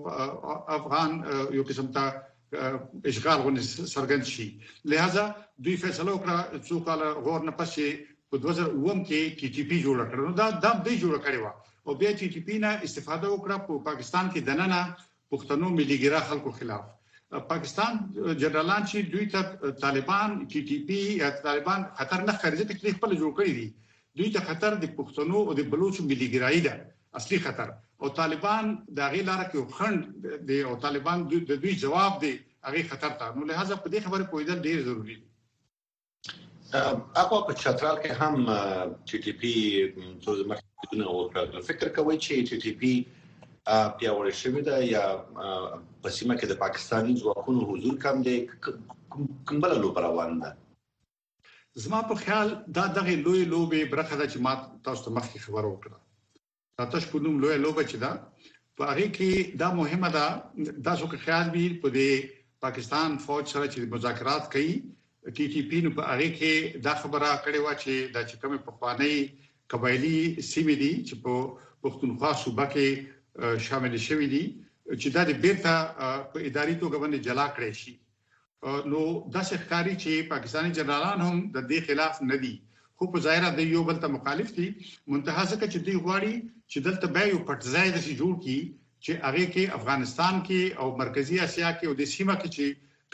افغان 0.79 1.15
یو 1.59 1.63
قسم 1.71 1.91
ته 1.99 2.81
اشغال 3.13 3.41
غو 3.47 3.53
سرګند 3.69 4.33
شي 4.33 4.49
لہذا 4.85 5.25
دوی 5.57 5.77
فیصله 5.85 6.11
وکړه 6.11 6.67
چې 6.67 6.85
کال 6.85 7.07
غور 7.29 7.47
نه 7.51 7.55
پسې 7.61 8.03
په 8.33 8.43
2009 8.47 8.75
کې 8.75 9.39
ټي 9.39 9.49
ټي 9.55 9.69
پی 9.71 9.79
جوړ 9.87 10.09
کړو 10.11 10.37
دا 10.41 10.49
د 10.51 10.87
دې 10.87 10.95
جوړ 11.05 11.25
کړو 11.29 11.55
او 11.87 11.93
بیا 11.99 12.09
چې 12.19 12.31
ټي 12.33 12.39
پی 12.47 12.55
نه 12.63 12.71
استفاده 12.85 13.27
وکړه 13.31 13.57
په 13.65 13.75
پاکستان 13.87 14.29
کې 14.33 14.41
دننه 14.49 14.79
پښتنو 15.33 15.67
ملي 15.77 15.97
ګرا 16.01 16.19
خلکو 16.31 16.51
خلاف 16.57 17.45
پاکستان 17.51 17.91
جنرالان 18.41 18.87
چې 18.91 19.07
دوی 19.11 19.27
ته 19.35 19.71
طالبان 19.83 20.33
ټي 20.51 20.61
ټي 20.71 20.77
پي 20.89 20.97
یا 21.21 21.29
طالبان 21.45 21.85
خطر 21.99 22.25
نه 22.29 22.35
خرجه 22.41 22.65
تکلیف 22.71 22.97
په 23.03 23.19
جوړ 23.21 23.31
کړی 23.37 23.53
دي 23.59 23.67
دوی 24.19 24.27
ته 24.35 24.43
خطر 24.49 24.75
د 24.83 24.91
پښتنو 24.99 25.39
او 25.47 25.55
د 25.59 25.69
بلوچ 25.75 25.95
ملي 26.09 26.27
ګرای 26.35 26.59
ده 26.67 26.75
اصلي 27.21 27.39
خطر 27.47 27.69
او 28.01 28.11
طالبان 28.19 28.65
دا 28.99 29.05
غي 29.15 29.21
لار 29.29 29.45
کې 29.45 29.79
خند 29.79 30.29
دي 30.51 30.59
او 30.71 30.75
طالبان 30.87 31.19
د 31.35 31.53
دوی 31.61 31.73
جواب 31.85 32.13
دي 32.25 32.33
هغه 32.69 32.83
خطر 32.93 33.11
ته 33.21 33.33
نو 33.37 33.49
لہذا 33.53 33.75
په 33.83 33.87
دې 33.95 33.99
خبره 34.09 34.31
پوهیدل 34.33 34.59
ډیر 34.69 34.85
ضروری 34.89 35.15
دي 35.21 35.27
هغه 36.73 37.37
په 37.47 37.53
چترال 37.61 37.99
کې 38.03 38.13
هم 38.21 38.95
ټي 39.09 39.17
ټي 39.25 39.31
پی 39.41 39.53
د 39.97 40.39
مخکونه 40.49 41.05
وکړل 41.17 41.67
فکر 41.67 41.87
کوي 41.97 42.15
چې 42.25 42.47
ټي 42.47 42.57
ټي 42.63 42.71
پی 42.81 42.93
پیاوړی 43.99 44.33
شوی 44.41 44.61
دی 44.67 44.79
یا 44.95 45.03
په 46.01 46.09
سیمه 46.17 46.35
کې 46.39 46.45
د 46.51 46.59
پاکستاني 46.63 47.13
ځواکونو 47.21 47.61
حضور 47.71 47.95
کم 48.07 48.15
دی 48.27 48.35
کوم 48.63 49.61
بل 49.65 49.71
لو 49.85 49.89
روان 50.07 50.35
ده 50.41 50.51
زما 51.85 51.99
په 52.11 52.15
خیال 52.25 52.47
دا 52.79 52.85
دغه 52.99 53.11
لوی 53.25 53.43
لوبې 53.53 53.81
برخه 53.95 54.15
ده 54.19 54.27
چې 54.31 54.37
ما 54.49 54.53
تاسو 54.89 55.01
ته 55.07 55.11
مخکې 55.19 55.39
خبر 55.45 55.63
وکړه 55.69 56.87
تاسو 56.97 57.11
په 57.13 57.23
نوم 57.29 57.35
لوی 57.45 57.57
لوبه 57.65 57.83
چې 57.89 57.97
دا 58.03 58.11
په 58.81 58.91
هغه 58.91 59.07
کې 59.19 59.57
دا 59.63 59.67
مهمه 59.79 60.09
ده 60.19 60.27
تاسو 60.91 61.07
که 61.15 61.23
خیال 61.25 61.49
به 61.57 61.79
په 61.87 61.95
دې 61.97 62.37
پاکستان 62.69 63.17
فوج 63.29 63.47
سره 63.55 63.67
چې 63.67 63.79
مذاکرات 63.97 64.51
کوي 64.57 64.75
ټي 65.35 65.45
ټي 65.53 65.61
پی 65.69 65.77
نو 65.85 65.89
په 65.97 66.03
اړه 66.13 66.27
کې 66.37 66.51
دا 66.87 66.93
خبره 67.01 67.29
کړې 67.45 67.59
و 67.61 67.67
چې 67.83 67.93
د 68.15 68.17
چکمې 68.29 68.59
په 68.65 68.71
خوانی 68.77 69.15
قبایلی 69.71 70.17
سیمې 70.51 70.75
دي 70.81 70.91
چې 71.07 71.15
په 71.23 71.33
پښتونخوا 71.85 72.31
صوبه 72.43 72.65
کې 72.73 72.87
شامل 73.65 73.93
شوې 74.07 74.27
دي 74.33 74.43
چې 75.01 75.07
دا 75.15 75.21
د 75.29 75.41
بیرته 75.43 75.73
په 76.31 76.37
اداري 76.47 76.75
توګه 76.81 76.97
باندې 77.01 77.25
جلا 77.27 77.47
کړې 77.55 77.71
شي 77.81 77.93
نو 78.91 79.01
دا 79.35 79.41
ښکاری 79.49 79.95
چې 80.03 80.13
پاکستاني 80.33 80.69
جنرالان 80.77 81.19
هم 81.27 81.37
د 81.55 81.67
دې 81.69 81.79
خلاف 81.87 82.15
نه 82.29 82.37
دي 82.43 82.55
خو 82.99 83.03
په 83.15 83.23
ظاهره 83.25 83.49
د 83.57 83.71
یو 83.73 83.81
بل 83.89 83.97
ته 84.03 84.07
مخالف 84.15 84.47
دي 84.59 84.67
منتها 85.11 85.43
څخه 85.51 85.65
چې 85.71 85.77
دوی 85.85 85.97
غواړي 86.05 86.33
چې 86.71 86.77
دلته 86.87 87.05
به 87.17 87.21
یو 87.31 87.39
پټځای 87.49 87.87
د 87.95 87.97
شي 88.05 88.13
جوړ 88.21 88.33
کی 88.45 88.59
چې 89.03 89.11
هغه 89.25 89.45
کې 89.53 89.63
افغانستان 89.79 90.35
کې 90.47 90.61
او 90.81 90.87
مرکزی 91.03 91.37
اسیا 91.47 91.69
کې 91.77 91.85
او 91.89 91.93
د 91.99 92.03
سیمه 92.15 92.35
کې 92.41 92.49
چې 92.55 92.65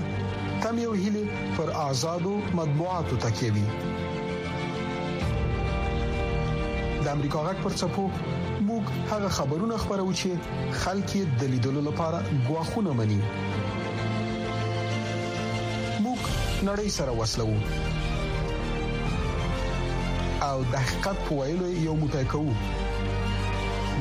تم 0.62 0.77
یو 0.87 0.95
هلي 1.03 1.25
پر 1.57 1.69
آزادو 1.85 2.35
مطبوعاتو 2.59 3.14
تکیه 3.25 3.51
وي 3.55 3.66
د 7.05 7.07
امریکا 7.14 7.38
غک 7.49 7.59
پر 7.64 7.71
چپو 7.81 8.05
موږ 8.69 8.85
هغه 9.12 9.29
خبرونه 9.38 9.75
خبرو 9.85 10.11
چې 10.21 10.31
خلک 10.83 11.07
یې 11.19 11.25
د 11.40 11.43
لیدلو 11.53 11.81
لپاره 11.88 12.19
غواخونه 12.49 12.90
مني 13.01 13.21
موږ 16.05 16.21
نړۍ 16.69 16.88
سره 16.99 17.11
وسلو 17.23 17.49
او 20.51 20.59
د 20.73 20.75
حقیقت 20.85 21.16
په 21.27 21.33
ویلو 21.40 21.69
یو 21.88 21.95
متکو 22.05 22.45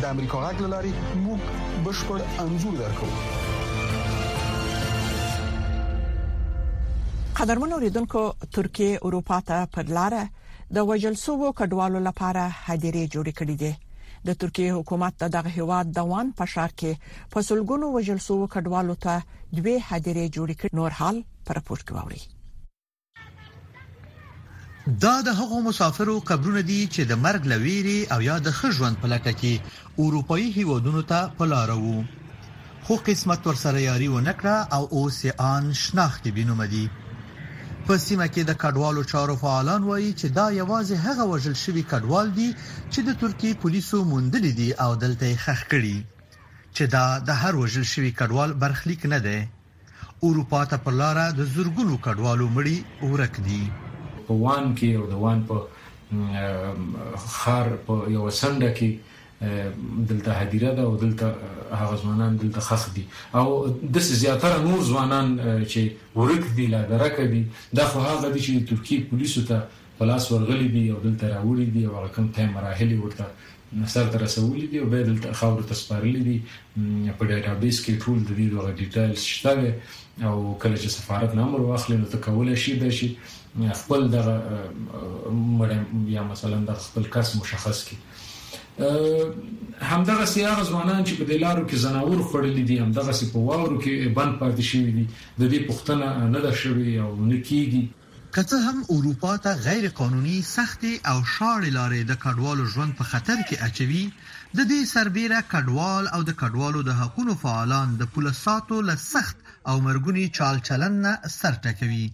د 0.03 0.07
امریکا 0.15 0.39
غږ 0.41 0.59
لاري 0.73 0.91
موږ 1.23 1.39
بشپړ 1.85 2.19
انزور 2.43 2.73
درکو 2.81 3.07
قدرمن 7.41 7.71
اوریدونکو 7.77 8.21
ترکیه 8.59 9.01
اروپا 9.09 9.39
ته 9.51 9.67
پر 9.75 9.91
لاره 9.99 10.23
د 10.79 10.89
وجلسو 10.91 11.35
کډوالو 11.59 12.03
لپاره 12.07 12.45
هدیره 12.65 13.03
جوړ 13.13 13.27
کړي 13.39 13.55
دي 13.61 13.71
د 14.31 14.39
ترکیه 14.41 14.75
حکومت 14.79 15.13
ته 15.21 15.31
دغه 15.37 15.51
هواد 15.59 15.85
دوان 16.01 16.33
په 16.41 16.49
شار 16.55 16.71
کې 16.81 17.29
په 17.37 17.45
سلګونو 17.51 17.91
وجلسو 17.99 18.37
کډوالو 18.57 18.95
ته 19.05 19.21
دوه 19.61 19.75
هدیره 19.89 20.25
جوړ 20.35 20.49
کړي 20.59 20.73
نور 20.83 20.91
حال 21.03 21.17
پر 21.47 21.63
پورت 21.69 21.83
کوي 21.93 22.21
دا 25.03 25.15
د 25.27 25.29
هغو 25.39 25.57
مسافرو 25.67 26.13
قبرونه 26.29 26.61
دي 26.69 26.77
چې 26.93 27.01
د 27.09 27.13
مرګ 27.25 27.41
لويري 27.51 27.99
او 28.13 28.19
یا 28.29 28.37
د 28.47 28.49
خژوند 28.59 28.95
په 29.01 29.07
لټه 29.13 29.33
کې 29.39 29.53
اروپאי 30.03 30.45
هیوادونو 30.57 31.01
ته 31.11 31.19
پلاره 31.37 31.75
وو 31.83 31.97
خو 32.85 32.95
قسمت 33.07 33.41
ورسره 33.47 33.79
یاري 33.89 34.07
و 34.11 34.19
نکړه 34.29 34.55
او 34.75 34.83
اوسیان 34.99 35.63
شناخت 35.83 36.23
بینوم 36.35 36.61
دي 36.73 36.85
په 37.87 37.93
سیمه 38.05 38.25
کې 38.33 38.41
د 38.45 38.51
کډوالو 38.61 39.01
چارو 39.11 39.35
فعالان 39.43 39.81
وایي 39.89 40.11
چې 40.19 40.27
دا 40.37 40.45
یوازې 40.61 40.95
هغه 41.05 41.23
وژل 41.31 41.55
شوی 41.63 41.83
کډوال 41.91 42.27
دي 42.39 42.49
چې 42.91 42.99
د 43.07 43.09
ترکی 43.21 43.51
پولیسو 43.63 43.97
موندل 44.11 44.45
دي 44.59 44.69
او 44.83 44.91
دلته 45.03 45.27
خخ 45.43 45.59
کړي 45.73 45.97
چې 46.75 46.83
دا 46.95 47.05
د 47.27 47.29
هر 47.41 47.53
وژل 47.61 47.85
شوی 47.93 48.11
کډوال 48.19 48.49
برخلیک 48.63 49.01
نه 49.13 49.19
دی 49.25 49.39
اروپا 50.27 50.61
ته 50.71 50.77
پر 50.85 50.93
لاره 51.01 51.25
د 51.39 51.41
زورګونو 51.53 51.95
کډوالو 52.05 52.45
مړی 52.55 52.77
ورک 53.13 53.35
دي 53.49 53.63
په 54.29 54.33
وان 54.45 54.65
کې 54.79 54.89
او 55.01 55.05
د 55.11 55.13
وان 55.23 55.41
په 55.49 57.25
خار 57.37 57.67
په 57.87 57.95
یو 58.15 58.23
سنډه 58.41 58.69
کې 58.77 58.89
دلته 60.09 60.31
هدیره 60.41 60.71
ده 60.77 60.83
او 60.87 60.93
دلته 61.03 61.25
هغه 61.81 61.95
ځوانان 62.01 62.31
دلته 62.43 62.63
خخ 62.67 62.83
دي 62.95 63.03
او 63.41 63.45
د 63.95 63.97
زیاتره 64.21 64.57
نور 64.67 64.79
ځوانان 64.89 65.27
چې 65.41 65.83
ورک 66.19 66.47
دي 66.57 66.65
لا 66.73 66.81
درک 66.91 67.19
دي 67.35 67.43
دا 67.79 67.85
خو 67.91 67.99
هغه 68.07 68.29
دي 68.33 68.41
چې 68.45 68.69
ترکی 68.71 68.97
پولیسو 69.11 69.45
ته 69.49 69.67
پلاس 70.01 70.25
ورغلي 70.33 70.67
دي 70.75 70.83
او 70.93 70.97
دلته 71.05 71.27
راوړي 71.33 71.65
دي 71.73 71.85
او 71.85 72.07
کوم 72.17 72.27
ټایم 72.37 72.51
مراحل 72.59 72.93
ورته 73.05 73.25
نصر 73.79 74.07
تر 74.13 74.21
رسولي 74.25 74.67
دي 74.73 74.77
او 74.83 74.91
به 74.91 75.01
دلته 75.07 75.33
خاور 75.39 75.61
تسپارلي 75.71 76.21
دي 76.27 76.37
په 76.51 77.23
ډیټابیس 77.25 77.81
کې 77.85 77.91
ټول 78.03 78.23
د 78.29 78.39
دې 78.39 78.77
ډیټیلز 78.77 79.21
شته 79.33 80.29
او 80.29 80.37
کله 80.57 80.77
چې 80.77 80.87
سفارت 80.93 81.35
نمبر 81.39 81.61
واخلې 81.65 81.99
نو 82.03 82.13
تکول 82.13 82.49
شي 82.63 82.77
د 82.79 82.89
شي 83.01 83.09
خپل 83.79 83.99
د 84.13 84.15
مړ 85.59 85.71
یا 86.15 86.23
مثلا 86.31 86.57
د 86.69 86.75
خپل 86.85 87.07
کس 87.15 87.35
مشخص 87.41 87.83
کړي 87.89 88.07
همدغه 89.91 90.25
سیاغ 90.33 90.59
ځوانان 90.69 91.01
چې 91.07 91.13
په 91.21 91.25
دلارو 91.31 91.63
کې 91.69 91.77
زناور 91.85 92.19
خړلې 92.29 92.63
دي 92.69 92.77
همدغه 92.83 93.11
سی 93.21 93.25
په 93.31 93.39
واورو 93.47 93.77
کې 93.85 93.93
بند 94.19 94.33
پاتې 94.41 94.63
شوی 94.71 94.91
دي 94.97 95.05
د 95.39 95.43
دې 95.51 95.59
پښتنه 95.71 96.07
نه 96.35 96.39
ده 96.45 96.51
شوی 96.61 96.91
او 97.05 97.09
نکېږي 97.31 97.83
کته 98.37 98.57
هم 98.67 98.77
اروپا 98.95 99.33
ته 99.43 99.51
غیر 99.67 99.85
قانوني 99.99 100.37
سخت 100.55 100.81
او 101.11 101.17
شاړ 101.35 101.61
لارې 101.77 102.01
د 102.11 102.19
کډوالو 102.23 102.63
ژوند 102.73 102.91
په 103.01 103.09
خطر 103.13 103.37
کې 103.47 103.55
اچوي 103.67 104.03
د 104.57 104.67
دې 104.69 104.81
سربېره 104.93 105.39
کډوال 105.53 106.05
او 106.15 106.21
د 106.29 106.37
کډوالو 106.41 106.81
د 106.89 106.99
حقوقو 107.01 107.35
فعالان 107.43 107.87
د 108.01 108.11
پولیساتو 108.15 108.75
له 108.91 108.95
سخت 109.13 109.37
او 109.71 109.75
مرګونی 109.87 110.25
چال 110.39 110.55
چلن 110.69 110.93
نه 111.07 111.13
سر 111.39 111.53
ټکوي 111.67 112.07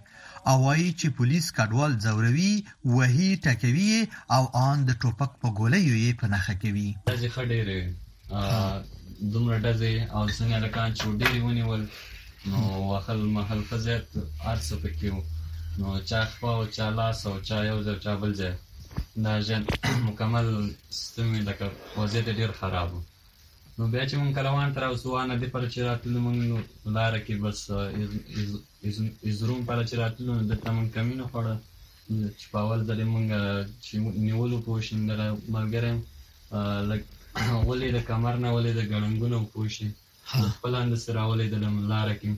او 0.49 0.57
وایي 0.67 0.89
چې 0.99 1.07
پولیس 1.17 1.45
کډوال 1.57 1.91
ځوروي 2.03 2.53
وهي 2.95 3.29
ټکوي 3.45 3.93
او 4.35 4.43
آن 4.67 4.77
د 4.89 4.91
ټوپک 5.01 5.31
په 5.41 5.47
ګولیو 5.59 5.95
یې 6.03 6.11
په 6.19 6.25
نخښه 6.33 6.55
کوي 6.63 6.89
دځې 7.11 7.29
خډېره 7.35 7.77
دومره 9.33 9.57
دځې 9.67 9.93
او 10.15 10.21
څنګه 10.37 10.57
لکان 10.65 10.89
چې 10.97 11.03
ډېری 11.21 11.39
ونیول 11.47 11.81
نو 12.51 12.59
واخل 12.91 13.19
محل 13.37 13.61
فزت 13.69 14.07
ارڅ 14.51 14.67
پکې 14.81 15.09
نو 15.79 15.89
چا 16.09 16.21
خو 16.39 16.51
چا 16.75 16.85
لاس 16.97 17.19
او 17.29 17.35
چا 17.47 17.57
یو 17.69 17.79
ځل 17.87 17.97
چا 18.05 18.13
بل 18.21 18.31
ځای 18.41 18.53
دا 19.25 19.33
جن 19.47 19.63
مکمل 20.07 20.47
ستمه 21.01 21.39
لکه 21.49 21.65
وضعیت 21.99 22.27
ډېر 22.39 22.51
خراب 22.59 22.89
و 22.93 23.03
نو 23.79 23.83
بیا 23.93 24.03
چې 24.09 24.15
مونږ 24.19 24.35
کلوان 24.35 24.73
تر 24.75 24.83
اوسو 24.87 25.21
نه 25.31 25.35
دي 25.39 25.47
پر 25.53 25.63
چې 25.73 25.79
راتلو 25.87 26.19
مونږ 26.25 26.39
لار 26.97 27.15
کې 27.25 27.35
بس 27.43 27.59
ازروم 29.29 29.65
پر 29.71 29.81
چې 29.89 29.95
راتلو 30.03 30.33
د 30.51 30.61
تمن 30.65 30.85
کمینو 30.95 31.25
خړه 31.31 31.55
چې 32.37 32.45
پاول 32.53 32.79
ځلې 32.89 33.05
مونږ 33.13 33.27
چې 33.85 33.93
نیولو 34.27 34.57
پوښین 34.69 34.99
د 35.09 35.13
ملګری 35.57 35.91
لک 36.93 37.01
ولې 37.69 37.89
د 37.97 38.07
کمر 38.11 38.35
نه 38.45 38.49
ولې 38.55 38.71
د 38.77 38.81
ګړنګونو 38.91 39.39
پوښي 39.57 39.87
خپلاند 40.53 40.93
سره 41.05 41.21
ولې 41.29 41.47
د 41.53 41.55
لار 41.91 42.09
کې 42.21 42.31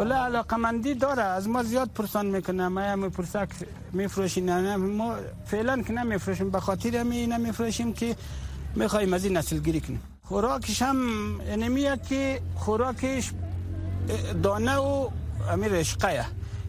ولا 0.00 0.18
علاقه 0.26 0.58
مندی 0.66 0.94
داره 1.06 1.28
از 1.38 1.46
ما 1.54 1.62
زیاد 1.70 1.94
پرسان 2.00 2.34
میکنه 2.36 2.68
ما 2.76 2.84
میپرسک 3.06 3.56
میفروشین 4.00 4.50
نه 4.66 4.76
ما 5.00 5.08
فعلا 5.52 5.76
که 5.88 5.96
نمیفروشیم 6.00 6.50
به 6.56 6.60
خاطر 6.66 6.98
می 7.12 7.22
نمیفروشیم 7.32 7.92
که 7.92 8.16
میخوایم 8.82 9.14
از 9.18 9.24
این 9.24 9.36
نسل 9.36 9.58
گیری 9.70 9.80
کنیم 9.86 10.02
خوراکش 10.28 10.82
هم 10.82 11.00
انمیه 11.40 11.96
که 12.08 12.40
خوراکش 12.66 13.32
دانه 14.42 14.76
و 14.76 15.08
امیر 15.56 15.74
اشقه 15.80 16.24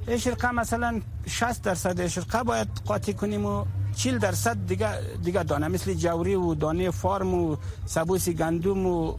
این 0.08 0.18
شرکا 0.18 0.52
مثلا 0.52 1.02
60 1.28 1.62
درصد 1.64 2.08
شرکا 2.08 2.44
باید 2.44 2.68
قاطی 2.86 3.14
کنیم 3.14 3.46
و 3.46 3.66
40 3.96 4.18
درصد 4.18 4.58
دیگه 4.68 4.90
دیگه 5.24 5.44
دانه 5.44 5.68
مثل 5.68 5.94
جوری 5.94 6.36
و 6.36 6.56
دانه 6.56 6.92
فارم 6.92 7.34
و 7.34 7.56
سبوس 7.86 8.30
گندم 8.30 8.86
و 8.86 9.14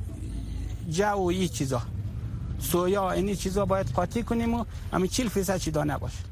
جو 0.90 1.04
و 1.12 1.24
این 1.26 1.48
چیزا 1.48 1.82
سویا 2.60 3.10
این 3.10 3.34
چیزا 3.36 3.64
باید 3.64 3.88
قاطی 3.90 4.22
کنیم 4.22 4.54
و 4.54 4.64
همین 4.92 5.06
40 5.08 5.28
فیصد 5.28 5.56
چی 5.58 5.70
دانه 5.70 5.98
باشه 5.98 6.24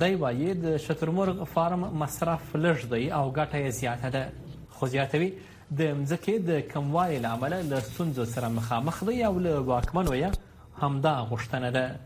دی 0.00 0.14
وایي 0.14 0.54
د 0.54 0.76
شترمرغ 0.76 1.44
فارم 1.44 1.80
مصرف 1.80 2.40
لږ 2.54 2.84
دی 2.92 3.10
او 3.10 3.32
ګټه 3.34 3.54
یې 3.54 3.68
زیاته 3.70 4.10
ده 4.10 4.32
خو 4.70 4.86
زیاتوي 4.86 5.32
د 5.78 5.82
مځکې 6.04 6.30
د 6.48 6.60
کموالي 6.60 7.18
لامل 7.18 7.52
له 7.68 7.80
ستونزو 7.80 8.24
سره 8.24 8.48
مخامخ 8.48 9.04
دی 9.04 9.24
او 9.24 9.38
له 9.38 9.58
واکمنو 9.58 10.30
یې 10.30 10.34
همدا 10.82 11.26
غوښتنه 11.30 11.70
ده 11.74 11.96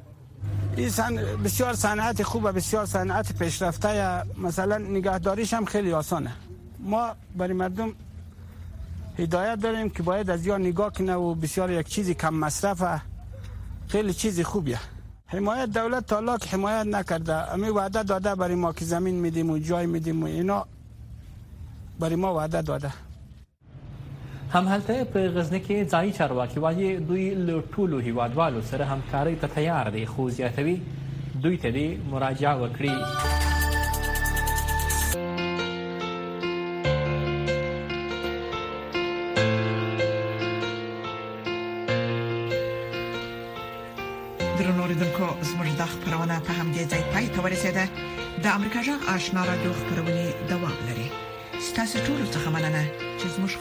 این 0.77 0.89
سن 0.89 1.17
بسیار 1.45 1.75
صنعت 1.75 2.23
خوبه 2.23 2.53
بسیار 2.53 2.87
صنعت 2.87 3.39
پیشرفته 3.39 4.23
مثلا 4.41 4.79
نگهداریش 4.79 5.53
هم 5.55 5.65
خیلی 5.65 5.93
آسانه 5.93 6.33
ما 6.79 7.11
برای 7.37 7.53
مردم 7.55 7.93
هدایت 9.19 9.61
داریم 9.61 9.91
که 9.91 10.03
باید 10.03 10.31
از 10.31 10.47
یا 10.47 10.57
نگاه 10.59 10.93
کنه 10.93 11.15
و 11.15 11.35
بسیار 11.35 11.71
یک 11.71 11.89
چیزی 11.89 12.15
کم 12.15 12.35
مصرفه 12.35 13.01
خیلی 13.89 14.15
چیزی 14.15 14.43
خوبیه 14.45 14.79
حمایت 15.27 15.67
دولت 15.67 16.07
تالا 16.07 16.39
که 16.39 16.49
حمایت 16.51 16.87
نکرده 16.87 17.53
امی 17.53 17.69
وعده 17.69 18.03
داده 18.03 18.35
برای 18.35 18.55
ما 18.55 18.73
که 18.73 18.85
زمین 18.85 19.15
میدیم 19.15 19.51
و 19.51 19.59
جای 19.59 19.87
میدیم 19.87 20.23
و 20.23 20.27
اینا 20.27 20.67
برای 22.01 22.17
ما 22.17 22.35
وعده 22.37 22.63
داده 22.63 22.93
هم 24.55 24.69
هلته 24.73 25.05
په 25.13 25.21
غزنی 25.37 25.59
کې 25.67 25.89
ځای 25.93 26.13
چارواکي 26.19 26.59
وایي 26.61 26.91
دوی 26.99 27.25
له 27.47 27.63
ټولو 27.73 27.99
هیوادوالو 28.09 28.61
سره 28.71 28.85
همکارۍ 28.93 29.35
ته 29.41 29.47
تیار 29.57 29.91
دي 29.95 30.07
خو 30.07 30.29
زیاتوي 30.37 30.75
دوی 31.43 31.57
ته 31.63 31.69
دې 31.77 31.89
مراجعه 32.11 32.55
وکړي 32.63 32.95
د 48.45 48.47
امریکا 48.59 48.81
جغ 48.87 49.03
آشنا 49.15 49.43
را 49.47 49.55
دوه 49.65 49.75
خبرونه 49.81 50.25
دوام 50.49 50.75
لري 50.89 51.09
ستاسو 51.69 51.99
ټول 51.99 52.23
څه 52.35 52.49
مننه 52.55 52.85
چې 53.21 53.27
زموږ 53.37 53.55